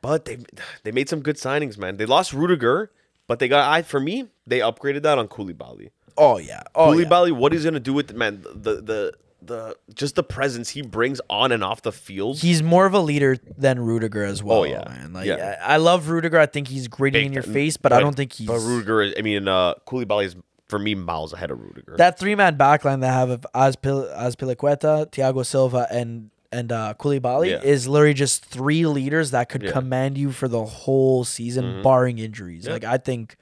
[0.00, 0.38] But they
[0.84, 1.96] they made some good signings, man.
[1.96, 2.90] They lost Rudiger,
[3.26, 5.90] but they got I for me they upgraded that on Koulibaly.
[6.16, 6.62] Oh yeah.
[6.74, 7.04] Oh yeah.
[7.04, 9.12] Koulibaly, what he's gonna do with man, the the
[9.42, 12.38] the just the presence he brings on and off the field.
[12.38, 14.60] He's more of a leader than Rudiger as well.
[14.60, 14.84] Oh, yeah.
[14.88, 15.12] man.
[15.12, 15.58] Like Yeah.
[15.62, 16.38] I, I love Rudiger.
[16.38, 19.12] I think he's gritty Big in your face, but, I don't think he's But Rudiger,
[19.18, 20.36] I mean, uh, Koulibaly is
[20.68, 21.94] for me miles ahead of Rudiger.
[21.98, 27.50] that three man backline they have of Azpil Azpilicueta, Thiago Silva, and and uh, Koulibaly
[27.50, 27.60] Yeah.
[27.62, 29.70] is literally just three leaders that could Yeah.
[29.70, 29.78] Mm-hmm.
[29.78, 32.66] command you for the whole season, barring injuries.
[32.66, 33.36] Like I think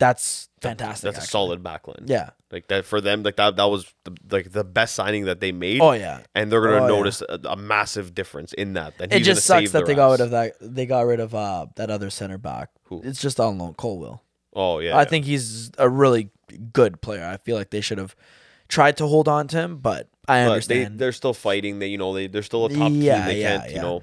[0.00, 1.12] that's fantastic.
[1.12, 2.04] That's a solid backline.
[2.06, 2.30] Yeah.
[2.50, 3.22] like that for them.
[3.22, 5.80] Like that, that was the, like the best signing that they made.
[5.80, 6.22] Oh yeah.
[6.34, 6.86] and they're gonna Oh, yeah.
[6.88, 8.94] notice a, a massive difference in that.
[8.98, 10.54] And It just sucks that they got rid of that.
[10.60, 12.70] They got rid of uh, that other center back.
[12.86, 13.00] Who?
[13.04, 14.22] It's just on loan, Colwill.
[14.52, 15.04] Oh yeah, I yeah.
[15.04, 16.30] think he's a really
[16.72, 17.24] good player.
[17.24, 18.16] I feel like they should have
[18.66, 20.98] tried to hold on to him, but I But they understand.
[20.98, 21.78] they're still fighting.
[21.78, 23.26] They you know they they're still a top Yeah, team.
[23.26, 23.76] They yeah, can't yeah.
[23.76, 24.02] you know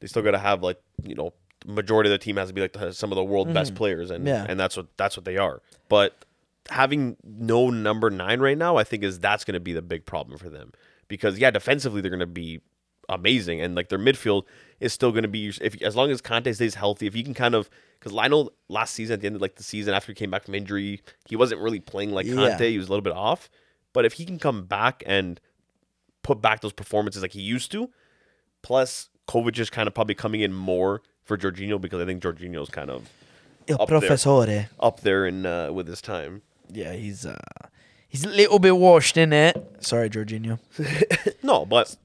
[0.00, 1.32] they still gotta have like you know,
[1.70, 4.10] majority of the team has to be like the, some of the world best players,
[4.10, 4.28] and Mm-hmm.
[4.28, 4.46] Yeah.
[4.48, 5.62] and that's what that's what they are.
[5.88, 6.24] But
[6.68, 10.04] having no number nine right now, I think is that's going to be the big
[10.06, 10.72] problem for them
[11.08, 12.60] because yeah, defensively they're going to be
[13.08, 14.44] amazing, and like their midfield
[14.78, 17.34] is still going to be if as long as Kanté stays healthy, if he can
[17.34, 17.68] kind of
[17.98, 20.44] because Lionel last season at the end of like the season after he came back
[20.44, 22.34] from injury, he wasn't really playing like Yeah.
[22.34, 22.70] Kanté.
[22.70, 23.50] He was a little bit off,
[23.92, 25.40] but if he can come back and
[26.22, 27.90] put back those performances like he used to,
[28.62, 32.70] plus Kovac is kind of probably coming in more for Jorginho because I think Jorginho's
[32.70, 33.08] kind of
[33.66, 34.00] Il Up there.
[34.00, 34.66] professore.
[34.80, 36.42] up there in uh, with his time.
[36.72, 37.36] Yeah, he's uh
[38.08, 39.56] he's a little bit washed in it.
[39.80, 40.58] Sorry, Jorginho.
[41.42, 41.96] No, but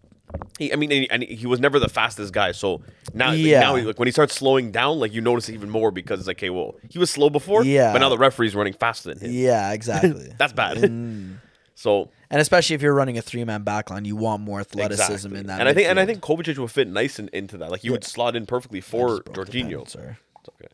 [0.57, 2.51] he, I mean, and he, and he was never the fastest guy.
[2.51, 2.81] So
[3.13, 3.59] now, like, Yeah.
[3.59, 6.19] now, he- like when he starts slowing down, like you notice it even more because
[6.19, 7.93] it's like, okay, well, he was slow before, Yeah.
[7.93, 9.31] but now the referee's running faster than him.
[9.35, 10.33] Yeah, exactly.
[10.37, 10.77] That's bad.
[10.77, 11.35] Mm.
[11.75, 15.39] so and especially if you're running a three man backline, you want more athleticism exactly.
[15.39, 15.61] in that.
[15.61, 17.71] and I think, and I think Kovacic would fit nice in, into that.
[17.71, 19.87] Like he would slot in perfectly for just broke pen, Jorginho.
[19.87, 20.17] Sorry.
[20.41, 20.67] It's okay.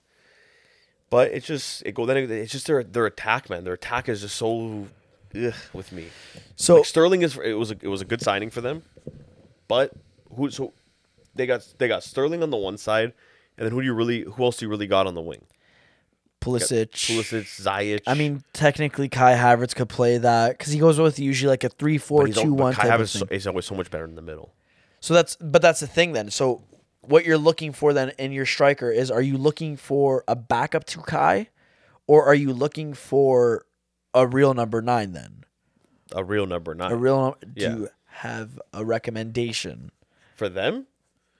[1.11, 3.63] But it's just it go then it's just their their attack, man.
[3.63, 4.87] Their attack is just so
[5.35, 6.07] ugh, with me.
[6.55, 8.81] So like Sterling is it was a, it was a good signing for them,
[9.67, 9.93] but
[10.35, 10.73] who so
[11.35, 13.13] they got they got Sterling on the one side,
[13.55, 15.45] and then who do you really who else do you really got on the wing?
[16.41, 16.89] Pulisic.
[16.91, 18.01] Pulisic, Ziyech.
[18.07, 21.69] I mean, technically, Kai Havertz could play that because he goes with usually like a
[21.69, 23.27] but three-four-two-one he's al- but Kai type of Havertz is, thing.
[23.31, 24.53] is always so much better in the middle.
[24.99, 26.29] So that's but that's the thing then.
[26.31, 26.63] So
[27.01, 30.83] what you're looking for then in your striker is are you looking for a backup
[30.85, 31.47] to Kai
[32.07, 33.65] or are you looking for
[34.13, 35.43] a real number 9 then?
[36.13, 37.75] A real number nine A real do Yeah.
[37.75, 39.91] you have a recommendation
[40.35, 40.85] for them.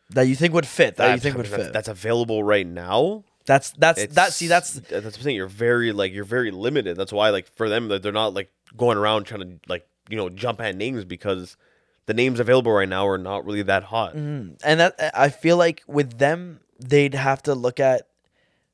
[0.10, 1.74] that you think would fit that you That's- think would fit?
[1.74, 3.24] That's available right now.
[3.46, 5.36] That's that's It's, that see that's that's what I'm saying.
[5.36, 6.98] You're very like you're very limited.
[6.98, 10.30] That's why like for them they're not like going around trying to like you know
[10.30, 11.58] jump at names because
[12.06, 14.14] the names available right now are not really that hot.
[14.64, 18.08] and that I feel like with them they'd have to look at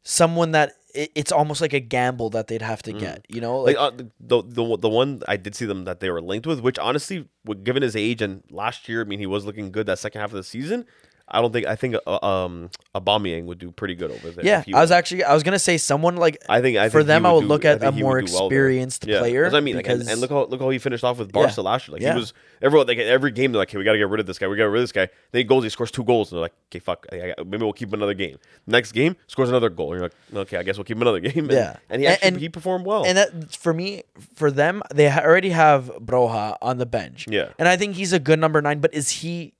[0.03, 3.59] someone that it, it's almost like a gamble that they'd have to get, you know?
[3.59, 3.65] Mm.
[3.65, 6.61] Like uh, the, the the one I did see them that they were linked with,
[6.61, 7.27] which honestly,
[7.63, 10.31] given his age and last year, I mean, he was looking good that second half
[10.31, 10.85] of the season.
[11.29, 14.45] I don't think I think uh, um Aubameyang would do pretty good over there.
[14.45, 16.99] yeah, I was actually I was going to say someone like I think I for
[16.99, 18.57] think he them, I would do- look at a more would do well there.
[18.67, 19.43] experienced Yeah, player.
[19.43, 19.75] That's what I mean.
[19.75, 21.93] Like, and, and look how look how he finished off with Barca last year.
[21.93, 22.13] Like Yeah.
[22.13, 24.39] he was everyone like every game they're like, hey, we gotta get rid of this
[24.39, 24.47] guy.
[24.47, 25.07] We gotta get rid of this guy.
[25.31, 27.63] Then he goes, he scores two goals, and they're like, okay, fuck, I- I- maybe
[27.63, 28.37] we'll keep him another game.
[28.65, 29.91] Next game scores another goal.
[29.93, 31.45] And you're like, okay, I guess we'll keep him another game.
[31.45, 31.75] And, Yeah.
[31.89, 33.03] and he actually and- he performed well.
[33.05, 34.03] And that for me,
[34.35, 37.25] for them, they already have Broja on the bench.
[37.29, 37.49] Yeah.
[37.59, 38.79] and I think he's a good number nine.
[38.79, 39.53] But is he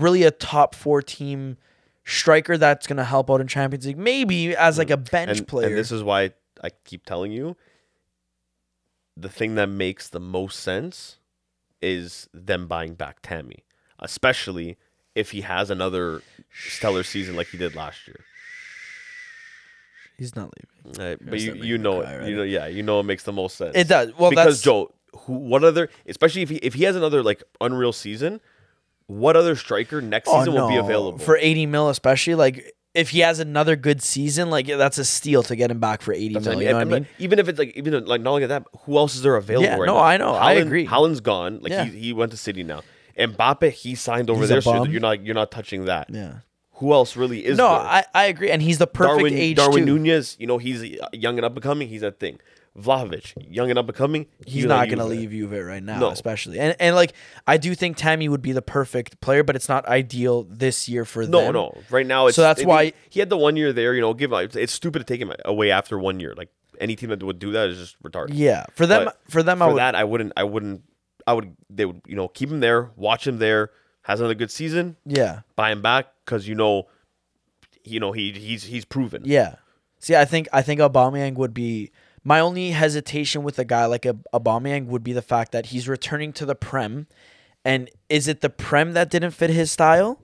[0.00, 1.56] really a top four team
[2.04, 3.98] striker that's going to help out in Champions League?
[3.98, 5.68] Maybe as like a bench and, player.
[5.68, 6.32] And this is why
[6.62, 7.56] I keep telling you
[9.16, 11.18] the thing that makes the most sense
[11.80, 13.64] is them buying back Tammy,
[13.98, 14.78] especially
[15.14, 16.22] if he has another
[16.66, 18.20] stellar season like he did last year.
[20.16, 20.50] he's not
[20.84, 21.00] leaving.
[21.00, 22.04] Uh, but you, you know it.
[22.04, 22.28] right?
[22.28, 23.76] You know, yeah, you know it makes the most sense.
[23.76, 24.16] It does.
[24.16, 27.42] Well, because that's Joe, who, what other, especially if he if he has another like
[27.60, 28.40] unreal season,
[29.06, 31.18] what other striker next oh, season will be available?
[31.18, 32.72] for eighty mil, especially like.
[32.94, 36.12] If he has another good season, like that's a steal to get him back for
[36.12, 36.56] eighty That's mil.
[36.56, 37.06] what You know what I mean?
[37.18, 39.78] Even if it's like even like not only that, who else is there available Yeah,
[39.78, 40.00] right no, now?
[40.00, 40.34] I know.
[40.34, 40.86] I agree.
[40.86, 41.60] Haaland's gone.
[41.62, 41.84] Like Yeah.
[41.86, 42.82] he, he went to City now.
[43.18, 46.10] Mbappe, he signed over He's there, so you're not you're not touching that.
[46.10, 46.40] Yeah.
[46.74, 47.78] Who else really is No, there?
[47.80, 49.94] I, I agree, and he's the perfect Darwin age Darwin too.
[49.98, 50.82] Nunez, you know, he's
[51.14, 51.88] young and up and coming.
[51.88, 52.40] He's that thing.
[52.78, 54.26] Vlahovic, young and up and coming.
[54.46, 56.10] He's not going to leave Juve right now, No.
[56.10, 56.58] especially.
[56.58, 57.12] And and like
[57.46, 61.04] I do think Tammy would be the perfect player, but it's not ideal this year
[61.04, 61.52] for No, them.
[61.52, 61.72] no.
[61.74, 61.82] No.
[61.90, 63.94] Right now, it's So that's I why- he had the one year there.
[63.94, 64.48] You know, give him.
[64.54, 66.32] It's stupid to take him away after one year.
[66.34, 66.48] Like
[66.80, 68.30] any team that would do that is just retarded.
[68.32, 69.78] Yeah, for them, But for them, for I would.
[69.78, 70.32] that, I wouldn't.
[70.36, 70.82] I wouldn't.
[71.26, 71.54] I would.
[71.68, 72.00] They would.
[72.06, 72.90] You know, keep him there.
[72.96, 73.70] Watch him there.
[74.04, 74.96] Has another good season.
[75.04, 76.88] yeah, Buy him back because you know,
[77.84, 79.22] you know he he's he's proven.
[79.26, 79.56] yeah.
[80.00, 81.92] See, I think I think Aubameyang would be
[82.24, 85.88] my only hesitation with a guy like a Aubameyang would be the fact that he's
[85.88, 87.06] returning to the Prem,
[87.64, 90.20] and is it the Prem that didn't fit his style,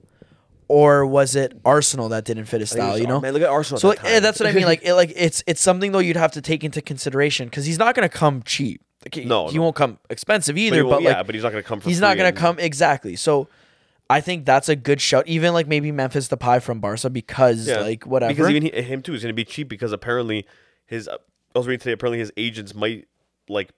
[0.67, 2.97] or was it Arsenal that didn't fit his style?
[2.97, 3.79] You know, man, look at Arsenal.
[3.79, 4.21] So like, that time.
[4.23, 4.65] that's what I mean.
[4.65, 7.79] Like, it, like it's it's something though you'd have to take into consideration because he's
[7.79, 8.81] not going to come cheap.
[9.05, 9.63] Like, he, No, he no.
[9.63, 10.75] won't come expensive either.
[10.77, 11.79] he But, like, yeah, but he's not going to come.
[11.81, 13.15] He's not going and- to come exactly.
[13.15, 13.47] So
[14.09, 15.25] I think that's a good shout.
[15.27, 17.79] Even like maybe Memphis Depay from Barca because Yeah.
[17.79, 18.33] like whatever.
[18.33, 20.45] Because even he, him too is going to be cheap because apparently
[20.85, 21.09] his.
[21.55, 21.93] I was reading today.
[21.93, 23.07] Apparently his agents might
[23.47, 23.71] like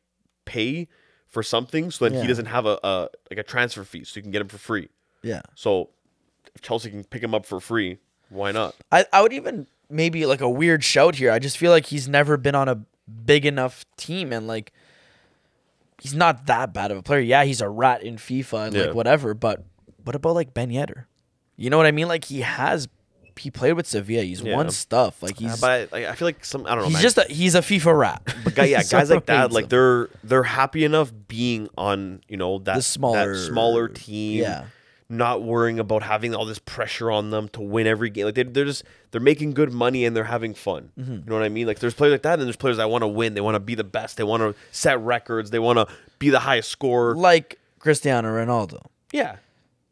[0.46, 0.88] pay
[1.28, 2.22] for something, so then Yeah.
[2.24, 4.58] he doesn't have a, a like a transfer fee, so you can get him for
[4.58, 4.90] free.
[5.24, 5.90] yeah, So
[6.56, 8.00] if Chelsea can pick him up for free,
[8.30, 8.76] why not?
[8.92, 11.32] I I would even maybe like a weird shout here.
[11.32, 12.84] I just feel like he's never been on a
[13.26, 14.72] big enough team and like.
[16.02, 17.20] He's not that bad of a player.
[17.20, 18.82] Yeah, he's a rat in FIFA and Yeah.
[18.86, 19.64] like whatever, but
[20.04, 21.06] what about like Ben Yedder?
[21.58, 22.08] You know what I mean?
[22.08, 22.88] Like he has
[23.38, 24.24] he played with Sevilla.
[24.24, 24.56] He's Yeah.
[24.56, 25.22] won stuff.
[25.24, 26.86] Like Uh, he's but I, I feel like some I don't know.
[26.86, 27.02] he's man.
[27.04, 28.22] just a, he's a FIFA rat.
[28.44, 32.38] But guy, yeah, So guys like that, like they're they're happy enough being on you
[32.38, 34.66] know that The smaller- that smaller team, yeah.
[35.10, 38.26] not worrying about having all this pressure on them to win every game.
[38.26, 40.92] Like they, they're just they're making good money and they're having fun.
[41.00, 41.12] Mm-hmm.
[41.14, 41.68] You know what I mean?
[41.68, 43.34] Like there's players like that, and there's players that want to win.
[43.34, 44.18] They want to be the best.
[44.18, 45.50] They want to set records.
[45.52, 45.88] They want to
[46.20, 47.16] be the highest scorer.
[47.16, 48.80] like Cristiano Ronaldo.
[49.12, 49.38] yeah.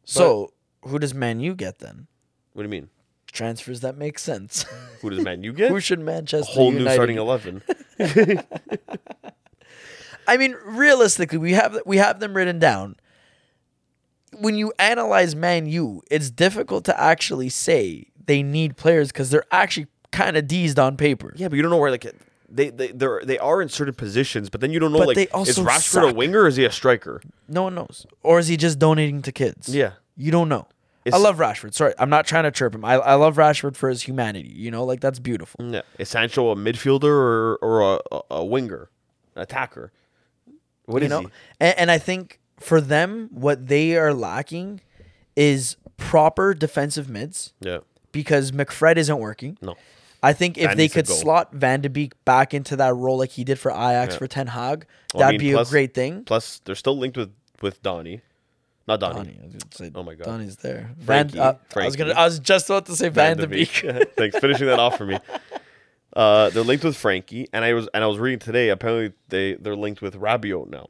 [0.06, 2.08] So who does Man U get then?
[2.54, 2.90] What do you mean?
[3.32, 4.66] Transfers that make sense.
[5.02, 5.72] Who does Man U get?
[5.72, 7.62] who should Manchester A whole new United starting eleven.
[10.28, 12.96] I mean, realistically, we have we have them written down.
[14.38, 19.46] When you analyze Man U, it's difficult to actually say they need players because they're
[19.52, 21.34] actually kind of deezed on paper.
[21.36, 22.06] Yeah, but you don't know where like
[22.48, 25.18] they they they're, they are in certain positions, but then you don't know But like
[25.48, 27.22] is Rashford a winger or is he a striker?
[27.48, 28.06] No one knows.
[28.24, 29.74] Or is he just donating to kids?
[29.74, 29.94] Yeah.
[30.16, 30.68] You don't know.
[31.14, 31.74] I love Rashford.
[31.74, 32.84] Sorry, I'm not trying to chirp him.
[32.86, 34.50] I, I love Rashford for his humanity.
[34.54, 35.60] You know, like that's beautiful.
[35.72, 35.82] Yeah.
[35.98, 38.90] Is Sancho a midfielder or or a, a, a winger,
[39.36, 39.92] an attacker?
[40.86, 41.28] What do you is know, he?
[41.60, 44.82] and, and I think for them, what they are lacking
[45.36, 47.80] is proper defensive mids Yeah.
[48.12, 49.58] because McFred isn't working.
[49.62, 49.76] No.
[50.22, 53.30] I think if That they could slot Van de Beek back into that role like
[53.32, 54.18] he did for Ajax Yeah.
[54.18, 56.24] for Ten Hag, Well, that'd mean, be plus- a great thing.
[56.26, 57.32] Plus, they're still linked with
[57.62, 58.22] with Donny,
[58.90, 59.16] not Donny.
[59.16, 60.26] Donny, I was gonna say Oh my God.
[60.26, 60.92] Donny's there.
[61.06, 62.14] Frankie, Van, uh, I was gonna.
[62.14, 63.70] I was just about to say Van, de Beek.
[64.18, 65.20] Thanks, finishing that off for me.
[66.12, 68.70] Uh, they're linked with Frankie, and I was and I was reading today.
[68.70, 70.88] Apparently, they they're linked with Rabiot now.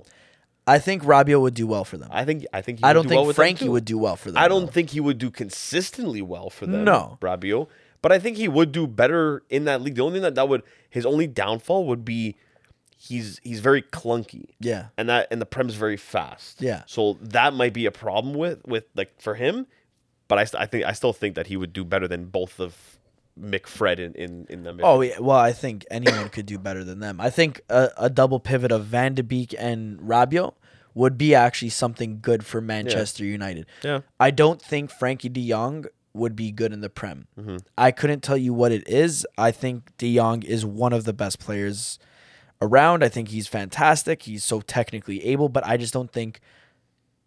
[0.65, 2.09] I think Rabiot would do well for them.
[2.09, 4.15] I think I think he I don't do think well with Frankie would do well
[4.15, 4.41] for them.
[4.41, 4.71] I don't though.
[4.71, 6.85] think he would do consistently well for them.
[6.85, 7.17] No.
[7.21, 7.67] Rabiot.
[8.01, 9.95] But I think he would do better in that league.
[9.95, 12.37] The only thing that, that would his only downfall would be
[12.99, 14.49] he's he's very clunky.
[14.59, 14.87] Yeah.
[14.97, 16.61] And that and the prem's very fast.
[16.61, 16.83] Yeah.
[16.85, 19.65] So that might be a problem with with like for him.
[20.27, 22.59] But I, st- I think I still think that he would do better than both
[22.59, 22.99] of
[23.39, 24.91] McFred in in, in the middle.
[24.91, 27.19] Oh yeah, well, I think anyone could do better than them.
[27.19, 30.53] I think a, a double pivot of Van de Beek and Rabiot
[30.93, 33.65] would be actually something good for Manchester United.
[33.83, 34.01] Yeah.
[34.19, 37.27] I don't think Frenkie De Jong would be good in the Prem.
[37.39, 37.57] Mm-hmm.
[37.77, 39.25] I couldn't tell you what it is.
[39.37, 41.97] I think De Jong is one of the best players
[42.61, 43.03] around.
[43.03, 44.23] I think he's fantastic.
[44.23, 46.39] He's so technically able, but I just don't think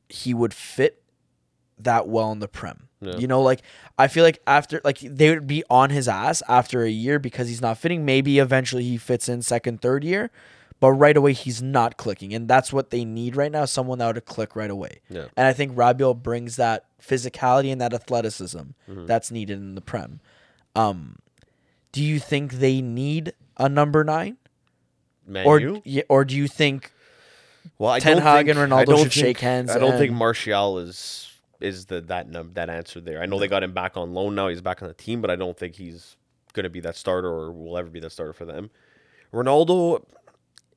[0.09, 1.03] he would fit
[1.79, 2.89] that well in the Prem.
[3.01, 3.17] Yeah.
[3.17, 3.63] You know, like
[3.99, 7.49] I feel like after like they would be on his ass after a year because
[7.49, 8.05] he's not fitting.
[8.05, 10.31] Maybe eventually he fits in second, third year,
[10.79, 13.65] but right away he's not clicking, and that's what they need right now.
[13.65, 15.01] Someone that would click right away.
[15.09, 15.27] Yeah.
[15.37, 18.59] And I think Rabiot brings that physicality and that athleticism
[18.89, 19.07] Mm-hmm.
[19.07, 20.21] that's needed in the Prem.
[20.77, 21.17] Um,
[21.91, 24.37] do you think they need a number nine,
[25.27, 26.93] Man or yeah, or do you think
[27.79, 29.79] Well, I Ten don't Hag think, and I Ronaldo don't should think- shake hands I
[29.79, 31.29] don't think Martial is
[31.61, 33.23] is the that num that answer there.
[33.23, 34.49] I know they got him back on loan now.
[34.49, 36.17] He's back on the team, but I don't think he's
[36.55, 38.71] going to be that starter or will ever be that starter for them.
[39.33, 40.05] Ronaldo,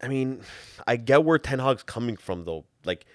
[0.02, 0.42] I mean,
[0.88, 2.66] I get where Ten Hag's coming from though.
[2.86, 3.06] Like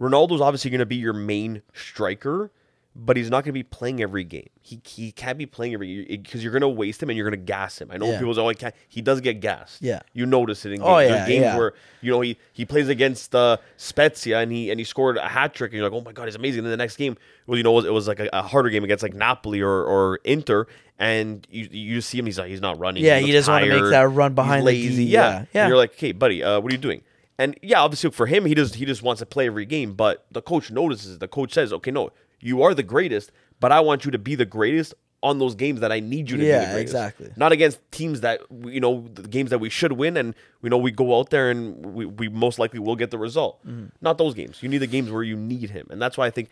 [0.00, 2.50] Ronaldo's obviously going to be your main striker,
[2.94, 4.48] but he's not going to be playing every game.
[4.60, 7.40] He he can't be playing every because you're going to waste him and you're going
[7.40, 7.90] to gas him.
[7.90, 8.18] I know Yeah.
[8.18, 9.80] people say, "Oh, he can't." He does get gassed.
[9.80, 10.00] Yeah.
[10.12, 10.88] you notice it in games.
[10.88, 11.56] Oh, yeah, games yeah.
[11.56, 11.72] where
[12.02, 15.54] you know he he plays against uh, Spezia and he and he scored a hat
[15.54, 16.58] trick and you're like, oh my god, he's amazing.
[16.58, 17.16] And then the next game,
[17.46, 19.60] well, you know, it was, it was like a, a harder game against like Napoli
[19.62, 20.66] or or Inter,
[20.98, 23.02] and you you see him, he's like he's not running.
[23.02, 25.04] Yeah, he looks doesn't wanna make that run behind lazy.
[25.04, 25.68] yeah, yeah, yeah.
[25.68, 27.02] You're like, okay, buddy, uh, what are you doing?
[27.38, 30.26] And yeah, obviously for him, he does he just wants to play every game, but
[30.30, 31.18] the coach notices.
[31.18, 32.10] The coach says, okay, no,
[32.42, 35.80] you are the greatest, but I want you to be the greatest on those games
[35.80, 36.80] that I need you to be the greatest.
[36.80, 37.30] exactly.
[37.36, 40.78] Not against teams that you know the games that we should win, and we know
[40.78, 43.64] we go out there and we, we most likely will get the result.
[43.66, 43.86] Mm-hmm.
[44.00, 44.62] Not those games.
[44.62, 46.50] You need the games where you need him, and that's why I think,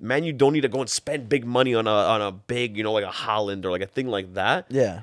[0.00, 2.76] man, you don't need to go and spend big money on a on a big
[2.76, 4.66] you know like a Haaland or like a thing like that.
[4.70, 5.02] yeah?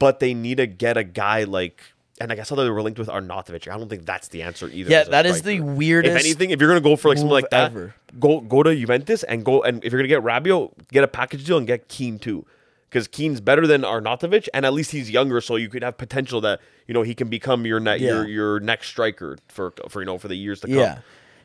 [0.00, 1.80] But they need to get a guy like.
[2.20, 3.70] And like I saw that they were linked with Arnautovic.
[3.72, 4.90] I don't think that's the answer either.
[4.90, 5.72] Yeah, that is the striker.
[5.74, 7.94] weirdest If anything, if you're gonna go for like something like that, ever.
[8.18, 11.44] go go to Juventus and go and if you're gonna get Rabiot, get a package
[11.44, 12.44] deal and get Kean too,
[12.90, 16.40] because Kean's better than Arnautovic, and at least he's younger, so you could have potential
[16.42, 18.08] that you know he can become your ne- Yeah.
[18.10, 20.76] your your next striker for for you know for the years to come.
[20.76, 20.98] Yeah.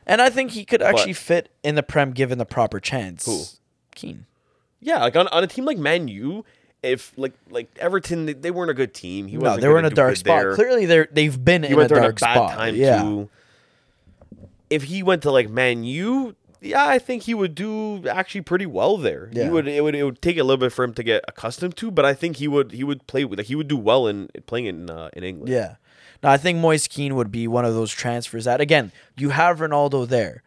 [0.05, 3.25] And I think he could actually fit in the Prem given the proper chance.
[3.25, 3.43] Who?
[3.95, 4.25] Kean.
[4.81, 6.43] yeah, like on, on a team like Man U,
[6.83, 9.27] if like like Everton, they, they weren't a good team.
[9.27, 10.41] He No, wasn't they were in gonna a do dark good spot.
[10.41, 10.55] there.
[10.55, 12.51] Clearly, they're they've been he in a went there in a bad spot.
[12.53, 13.01] time yeah.
[13.01, 13.29] too.
[14.69, 18.65] If he went to like Man U, yeah, I think he would do actually pretty
[18.65, 19.29] well there.
[19.31, 19.45] Yeah.
[19.45, 21.77] He would it would it would take a little bit for him to get accustomed
[21.77, 24.07] to, but I think he would he would play with like he would do well
[24.07, 25.51] in playing in uh, in England.
[25.53, 25.75] Yeah.
[26.23, 29.59] No, I think Moise Kean would be one of those transfers that again, you have
[29.59, 30.41] Ronaldo there.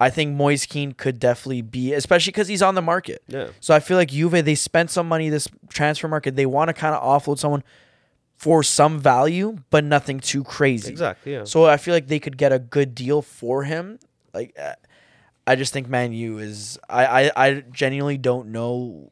[0.00, 3.22] I think Moise Kean could definitely be, especially because he's on the market.
[3.26, 3.48] Yeah.
[3.60, 6.36] So I feel like Juve, they spent some money this transfer market.
[6.36, 7.64] They want to kind of offload someone
[8.36, 10.90] for some value, but nothing too crazy.
[10.92, 11.44] Exactly, yeah.
[11.44, 13.98] So I feel like they could get a good deal for him.
[14.32, 14.74] Like, uh,
[15.46, 16.78] I just think Man U is.
[16.88, 19.10] I, I I genuinely don't know,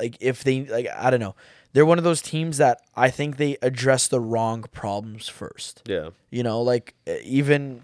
[0.00, 1.34] like if they like I don't know.
[1.74, 5.82] They're one of those teams that I think they address the wrong problems first.
[5.86, 6.10] Yeah.
[6.30, 7.82] You know, like even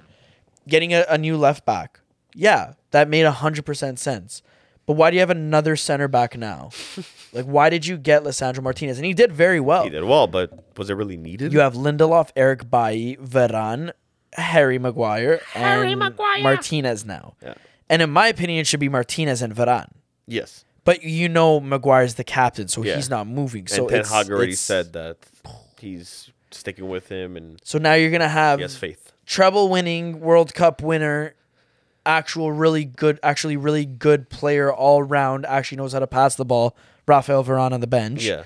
[0.66, 2.00] getting a, a new left back.
[2.40, 4.42] Yeah, that made hundred percent sense.
[4.86, 6.70] But why do you have another center back now?
[7.32, 8.96] like, why did you get Lisandro Martinez?
[8.96, 9.82] And he did very well.
[9.84, 11.52] He did well, but was it really needed?
[11.52, 13.90] You have Lindelof, Eric Bailly, Varane,
[14.34, 17.34] Harry Maguire, Harry and Martinez now.
[17.42, 17.54] Yeah.
[17.90, 19.90] And in my opinion, it should be Martinez and Varane.
[20.26, 20.64] yes.
[20.84, 22.94] But you know Maguire's the captain, so Yeah.
[22.96, 23.66] he's not moving.
[23.66, 25.18] So and Ten it's, Hag already it's- said that
[25.78, 29.12] he's sticking with him and So now you're gonna have he has faith.
[29.26, 31.34] treble winning World Cup winner,
[32.08, 36.44] actual really good, actually really good player all round, actually knows how to pass the
[36.44, 36.74] ball.
[37.06, 38.24] Rafael Varane on the bench.
[38.24, 38.42] Yeah.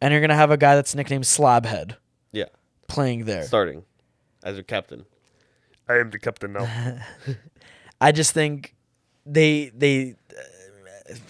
[0.00, 1.96] And you're gonna have a guy that's nicknamed Slabhead
[2.32, 2.44] Yeah.
[2.88, 3.44] playing there.
[3.44, 3.84] Starting
[4.44, 5.06] as your captain.
[5.88, 6.98] I am the captain now.
[8.00, 8.74] I just think
[9.24, 11.22] they they uh,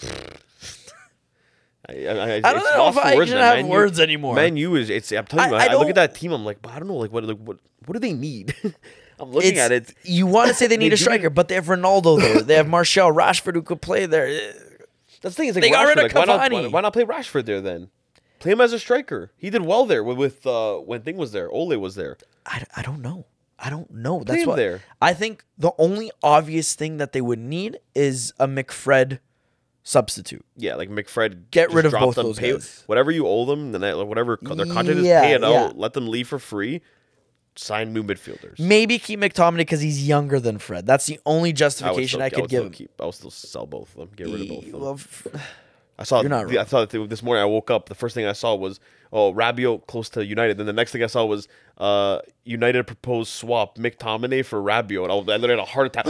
[1.89, 4.35] I, I, I, I don't know if I can have words anymore.
[4.35, 6.31] Man U is it's I'm telling you, I- I, I I look at that team,
[6.33, 8.53] I'm like, but I don't know, like what like what what do they need?
[9.19, 9.93] I'm looking it's, at it.
[10.03, 12.41] You want to say they need They a do- striker, but they have Ronaldo there.
[12.41, 14.27] They have Martial Rashford who could play there.
[15.21, 15.49] That's the thing.
[15.49, 17.45] It's like They got Rashford, rid of like, why not, why, why not play Rashford
[17.45, 17.89] there then?
[18.39, 19.31] Play him as a striker.
[19.37, 21.49] He did well there with, with uh, when Thing was there.
[21.49, 22.17] Ole was there.
[22.45, 23.25] I, I don't know.
[23.59, 24.23] I don't know.
[24.23, 24.81] That's him what there.
[25.01, 29.19] I think the only obvious thing that they would need is a McFred
[29.81, 30.45] substitute.
[30.55, 31.49] Yeah, like McFred.
[31.49, 32.83] Get rid of both them, those pay, guys.
[32.85, 35.47] Whatever you owe them, then whatever their contract is, pay it yeah.
[35.47, 35.77] out.
[35.77, 36.81] Let them leave for free.
[37.57, 38.59] Sign new midfielders.
[38.59, 40.85] Maybe keep McTominay because he's younger than Fred.
[40.85, 42.71] That's the only I justification still, I, could would give him.
[42.71, 42.91] keep.
[43.01, 44.09] I would still sell both of them.
[44.15, 45.41] Get rid of both of them.
[45.99, 46.21] I saw.
[46.21, 47.41] You're not the- I saw that this morning.
[47.41, 47.89] I woke up.
[47.89, 48.79] The first thing I saw was
[49.11, 50.57] oh Rabiot close to United.
[50.57, 51.47] Then the next thing I saw was
[51.77, 55.03] uh United proposed swap McTominay for Rabiot.
[55.03, 56.05] And I, was, I literally had a heart attack.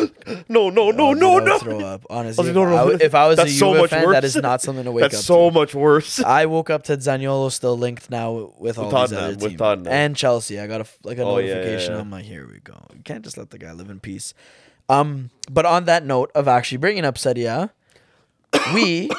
[0.49, 1.57] no, no, no, no, no.
[1.57, 2.05] Throw up.
[2.09, 3.89] I Honestly, was like, no, if, no, I, if I was That's a so much
[3.89, 4.13] fan, worse.
[4.13, 5.53] that is not something to wake That's up so to.
[5.53, 6.19] much worse.
[6.21, 9.57] I woke up to Zaniolo still linked now with all these Tottenham, other with teams
[9.57, 9.91] Tottenham.
[9.91, 10.59] and Chelsea.
[10.59, 11.93] I got a like a Oh, yeah, yeah, notification.
[11.95, 11.99] yeah.
[12.01, 12.85] I'm like, here we go.
[12.95, 14.33] You can't just let the guy live in peace.
[14.89, 17.69] Um, but on that note of actually bringing up Serie
[18.73, 19.09] we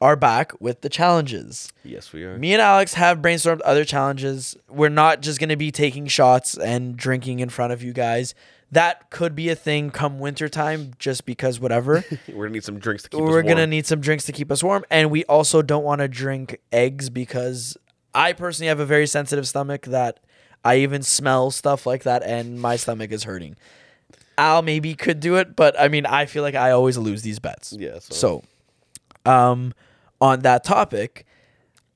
[0.00, 1.72] are back with the challenges.
[1.84, 2.38] yes, we are.
[2.38, 4.56] Me and Alex have brainstormed other challenges.
[4.68, 8.34] We're not just going to be taking shots and drinking in front of you guys.
[8.70, 12.04] That could be a thing come wintertime, just because whatever.
[12.28, 13.70] We're gonna need some drinks to keep We're us gonna warm.
[13.70, 17.08] need some drinks to keep us warm, and we also don't want to drink eggs
[17.08, 17.78] because
[18.14, 20.20] I personally have a very sensitive stomach that
[20.66, 23.56] I even smell stuff like that, and my stomach is hurting.
[24.36, 27.38] Al maybe could do it, but I mean, I feel like I always lose these
[27.38, 27.72] bets.
[27.72, 28.42] Yeah, so-
[29.24, 29.72] So, um,
[30.20, 31.26] on that topic,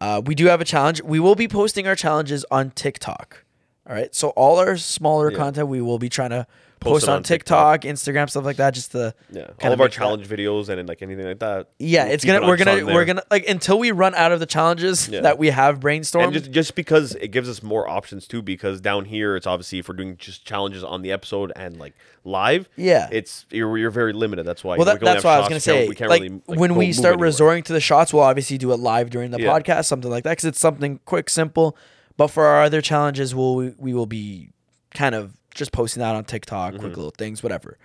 [0.00, 1.02] uh, we do have a challenge.
[1.02, 3.44] We will be posting our challenges on TikTok.
[3.88, 4.14] All right.
[4.14, 5.38] So all our smaller Yeah.
[5.38, 6.46] content we will be trying to
[6.80, 9.80] Post post, it on, on TikTok, Instagram, stuff like that, just to Yeah, all of
[9.80, 11.68] our make that- challenge videos and like anything like that.
[11.78, 13.92] yeah, we'll it's keep gonna it on- we're gonna on we're gonna like until we
[13.92, 15.20] run out of the challenges Yeah.
[15.20, 16.24] that we have brainstormed.
[16.24, 19.78] And just just because it gives us more options too, because down here it's obviously
[19.78, 23.08] if we're doing just challenges on the episode and like live, Yeah.
[23.12, 24.44] it's you're, you're very limited.
[24.44, 24.76] That's why.
[24.76, 25.86] well, we that, that's what I was gonna say.
[25.88, 28.72] We can't like, really like, when we start resorting to the shots, we'll obviously do
[28.72, 29.56] it live during the Yeah.
[29.56, 31.76] podcast, something like that, because it's something quick, simple.
[32.16, 34.50] But for our other challenges, we'll we, we will be
[34.94, 36.80] kind of just posting that on TikTok, Mm-hmm.
[36.82, 37.78] quick little things, whatever.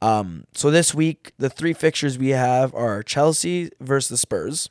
[0.00, 4.68] Um, so this week, the three fixtures we have are Chelsea versus the Spurs,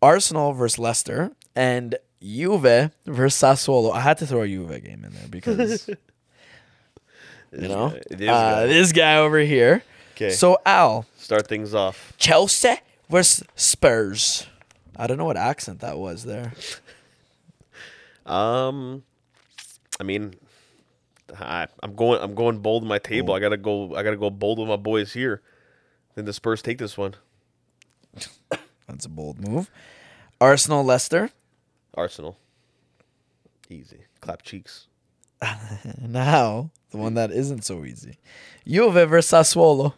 [0.00, 3.92] Arsenal versus Leicester, and Juve versus Sassuolo.
[3.92, 5.88] I had to throw a Juve game in there because
[7.52, 8.66] you know guy- this uh, guy.
[8.66, 9.82] this guy over here.
[10.14, 10.30] 'Kay.
[10.30, 12.12] So Al, start things off.
[12.18, 12.74] Chelsea
[13.08, 14.46] versus Spurs.
[14.96, 16.52] I don't know what accent that was there.
[18.26, 19.02] Um,
[20.00, 20.34] I mean,
[21.38, 22.20] I, I'm going.
[22.20, 23.34] I'm going bold in my table.
[23.34, 23.94] I gotta go.
[23.94, 25.42] I gotta go bold with my boys here.
[26.14, 27.14] Then the Spurs take this one.
[28.86, 29.70] That's a bold move.
[30.40, 31.30] Arsenal Leicester.
[31.94, 32.38] Arsenal.
[33.70, 34.04] Easy.
[34.20, 34.88] Clap cheeks.
[36.00, 38.18] Now the one that isn't so easy.
[38.66, 39.94] Juve versus Sassuolo.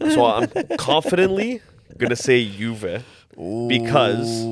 [0.00, 0.48] So I'm
[0.78, 1.60] confidently
[1.98, 3.04] gonna say Juve
[3.68, 4.42] because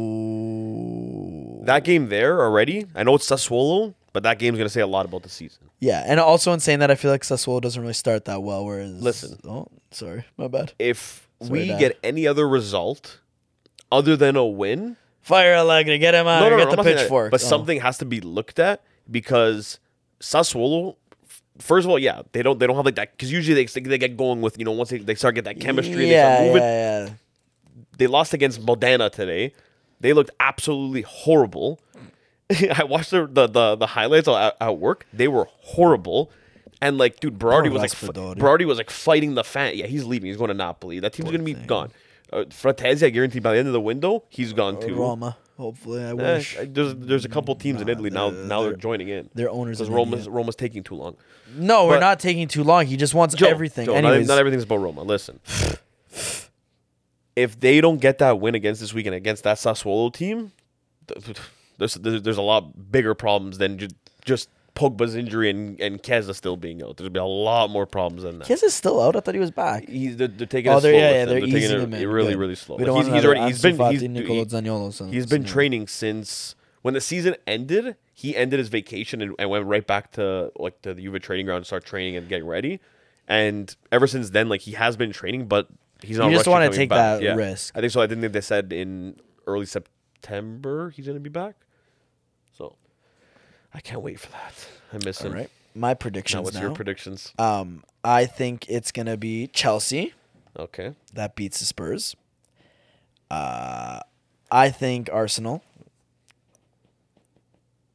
[1.65, 2.87] that game there already.
[2.95, 5.71] I know it's Sassuolo, but that game's gonna say a lot about the season.
[5.81, 8.65] Yeah, and also in saying that, I feel like Sassuolo doesn't really start that well.
[8.65, 9.39] Whereas, Listen.
[9.47, 10.73] oh, sorry, my bad.
[10.79, 11.79] If Sorry, we Dad.
[11.79, 13.21] get any other result
[13.91, 16.41] other than a win, Fire Allegri, get him out.
[16.41, 17.31] no, no, no, get I'm the not saying that, pitchfork.
[17.31, 17.47] But Oh.
[17.47, 19.79] something has to be looked at because
[20.21, 20.97] Sassuolo,
[21.59, 23.99] first of all, yeah, they don't they don't have like that because usually they they
[23.99, 26.47] get going with you know once they, they start get that chemistry, yeah, they start
[26.47, 26.63] moving.
[26.63, 27.11] yeah, yeah.
[27.99, 29.53] They lost against Modena today.
[30.01, 31.81] They looked absolutely horrible.
[32.75, 35.07] I watched the the the, the highlights at, at work.
[35.13, 36.31] They were horrible.
[36.83, 38.37] And like, dude, Berardi Poor was like, fi- Raspadori.
[38.37, 39.77] Berardi was like fighting the fan.
[39.77, 40.29] Yeah, he's leaving.
[40.29, 40.99] He's going to Napoli.
[41.01, 41.91] That team's gonna be gone.
[42.33, 44.95] Uh, Fratesi, I guarantee by the end of the window, he's gone too.
[44.95, 45.37] Roma.
[45.59, 48.31] Hopefully, I Eh, there's there's a couple teams in Italy now.
[48.31, 49.29] Now they're joining in.
[49.35, 50.33] their owners because in Roma's India.
[50.33, 51.17] Roma's taking too long.
[51.55, 52.87] no, we're not taking too long.
[52.87, 53.85] He just wants Joe, everything.
[53.85, 55.03] Joe, not, Anyways, not everything's about Roma.
[55.03, 55.39] Listen,
[57.43, 60.53] if they don't get that win against this weekend against that Sassuolo team,
[61.79, 66.57] there's there's, a lot bigger problems than just, just Pogba's injury and and Chiesa still
[66.57, 66.97] being out.
[66.97, 68.47] There's be a lot more problems than that.
[68.49, 69.17] Kiz is still out.
[69.17, 69.89] I thought he was back.
[69.89, 71.29] He's, they're, they're taking Oh, it they're slow yeah, yeah, him.
[71.29, 72.77] they're, taking it really really slow.
[72.77, 75.89] We Like, don't he's, he's already he's been he's, Nicolo Zaniolo sen- he's been training
[75.89, 77.97] since when the season ended.
[78.15, 81.47] He ended his vacation and, and went right back to like to the Juve training
[81.47, 82.81] ground and start training and getting ready.
[83.27, 85.69] And ever since then, like he has been training, but
[86.03, 86.31] he's not.
[86.31, 87.21] You just wanna take back.
[87.21, 87.77] that risk.
[87.77, 88.01] I think so.
[88.01, 91.55] I didn't think they said in early September he's going to be back.
[92.57, 92.77] So
[93.75, 94.69] I can't wait for that.
[94.93, 95.33] I miss All him.
[95.35, 95.51] right.
[95.75, 96.63] My Now, predictions what's now.
[96.63, 97.33] your predictions?
[97.39, 100.15] um, I think it's gonna be Chelsea
[100.59, 100.95] Okay.
[101.15, 102.15] that beats the Spurs.
[103.31, 104.01] Uh,
[104.51, 105.63] I think Arsenal,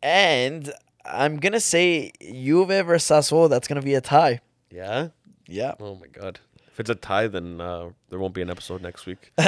[0.02, 3.50] and I'm gonna say Juve versus Sassuolo.
[3.50, 4.40] That's gonna be a tie.
[4.72, 5.10] Yeah.
[5.48, 5.74] Yeah.
[5.80, 6.40] Oh my god.
[6.76, 9.32] If it's a tie, then uh, there won't be an episode next week.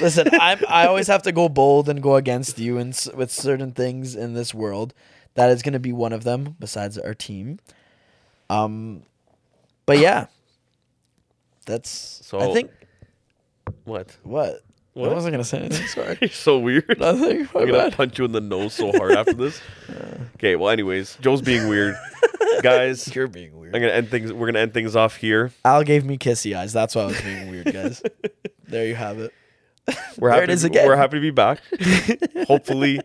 [0.00, 3.32] Listen, I'm I always have to go bold and go against you and s- with
[3.32, 4.94] certain things in this world.
[5.34, 7.58] That is going to be one of them besides our team.
[8.48, 9.02] Um
[9.86, 10.26] but yeah.
[11.66, 11.90] That's
[12.24, 12.70] So- I think
[13.84, 14.16] what?
[14.22, 14.62] what?
[14.98, 15.10] What?
[15.10, 16.18] I wasn't going to say anything, sorry.
[16.22, 16.96] You're so weird.
[16.98, 17.48] Nothing.
[17.54, 17.92] My I'm gonna bad.
[17.94, 19.60] punch you in the nose so hard after this.
[20.34, 21.94] Okay, well, anyways, Joe's being weird,
[22.62, 23.14] guys.
[23.14, 23.74] You're being weird.
[23.76, 24.32] I'm gonna end things.
[24.32, 25.52] We're gonna end things off here.
[25.64, 26.72] Al gave me kissy eyes.
[26.72, 28.02] That's why I was being weird, guys.
[28.66, 29.32] there you have it.
[30.18, 30.44] We're There happy.
[30.44, 30.86] it is again.
[30.86, 31.60] We're happy to be back.
[32.46, 33.00] Hopefully,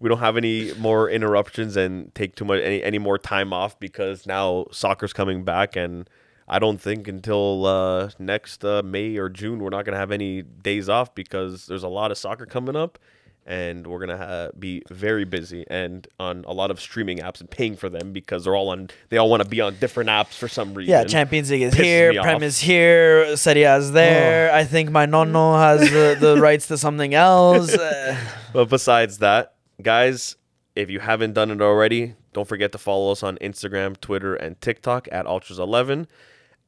[0.00, 3.78] we don't have any more interruptions and take too much any any more time off
[3.78, 6.08] because now soccer's coming back and.
[6.48, 10.42] I don't think until uh, next uh, May or June we're not gonna have any
[10.42, 12.98] days off because there's a lot of soccer coming up,
[13.46, 17.50] and we're gonna ha- be very busy and on a lot of streaming apps and
[17.50, 18.90] paying for them because they're all on.
[19.08, 20.90] They all want to be on different apps for some reason.
[20.92, 22.42] Yeah, Champions League is Pisses here, me Prem off.
[22.42, 24.52] is here, Serie A is there.
[24.52, 27.72] I think my nonno has the, the rights to something else.
[27.74, 28.16] Uh,
[28.52, 30.36] But besides that, guys,
[30.76, 34.60] if you haven't done it already, don't forget to follow us on Instagram, Twitter, and
[34.60, 36.06] TikTok at Ultras11.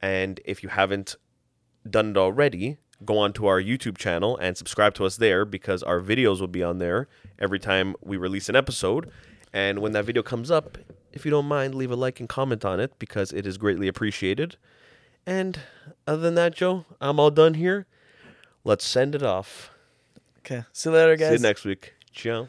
[0.01, 1.16] And if you haven't
[1.88, 5.82] done it already, go on to our YouTube channel and subscribe to us there because
[5.82, 9.11] our videos will be on there every time we release an episode.
[9.53, 10.78] And when that video comes up,
[11.12, 13.88] if you don't mind, leave a like and comment on it because it is greatly
[13.88, 14.57] appreciated.
[15.26, 15.59] And
[16.07, 17.86] other than that, Joe, I'm all done here.
[18.64, 19.70] Let's send it off.
[20.40, 21.28] okay, see you later, guys.
[21.28, 21.94] See you next week.
[22.12, 22.49] Ciao.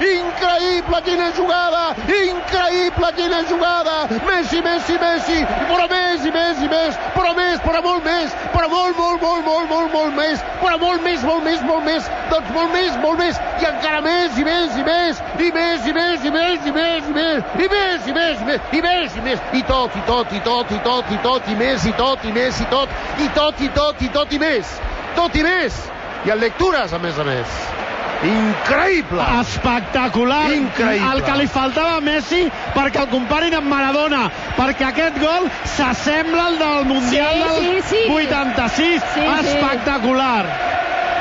[0.00, 5.38] increïble quina jugada, increïble quina jugada, Messi, Messi, Messi,
[5.68, 9.44] però més i més i més, però més, però molt més, però molt, molt, molt,
[9.44, 13.18] molt, molt, molt més, però molt més, molt més, molt més, doncs molt més, molt
[13.20, 16.72] més, i encara més i més i més, i més i més i més i
[16.72, 19.96] més i més, i més i més i més, i més i més, i tot,
[19.96, 22.70] i tot, i tot, i tot, i tot, i més, i tot, i més, i
[22.72, 24.74] tot, i tot, i tot, i tot, i més,
[25.18, 25.84] tot i més,
[26.26, 27.81] i en lectures, a més a més.
[28.22, 29.22] Increïble!
[29.40, 31.12] espectacular Increïble.
[31.12, 32.44] el que li faltava a Messi
[32.76, 37.96] perquè el comparin amb Maradona perquè aquest gol s'assembla al del Mundial Sí, del sí,
[37.96, 38.02] sí.
[38.12, 39.58] 86 Sí, sí.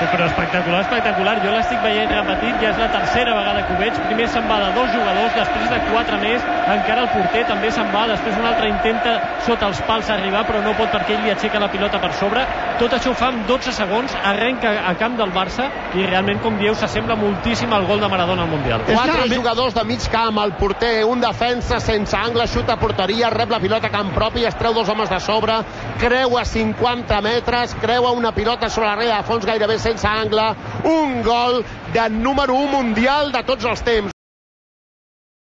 [0.01, 1.35] Espectacular Però espectacular, espectacular.
[1.43, 3.97] Jo l'estic veient repetit, ja és la tercera vegada que ho veig.
[4.07, 6.45] Primer se'n va de dos jugadors, després de quatre més,
[6.75, 10.61] encara el porter també se'n va, després un altre intenta sota els pals arribar, però
[10.61, 12.45] no pot perquè ell li aixeca la pilota per sobre.
[12.81, 16.57] Tot això ho fa en 12 segons, arrenca a camp del Barça i realment, com
[16.57, 18.85] dieu, s'assembla moltíssim al gol de Maradona al Mundial.
[18.89, 23.53] Quatre jugadors de mig camp, el porter, un defensa sense angle, xuta a porteria, rep
[23.53, 25.59] la pilota a camp propi, es treu dos homes de sobre,
[26.01, 31.21] creua 50 metres, creua una pilota sobre la rea de fons gairebé sense angle, un
[31.23, 31.63] gol
[31.93, 34.20] de número 1 mundial de tots els temps.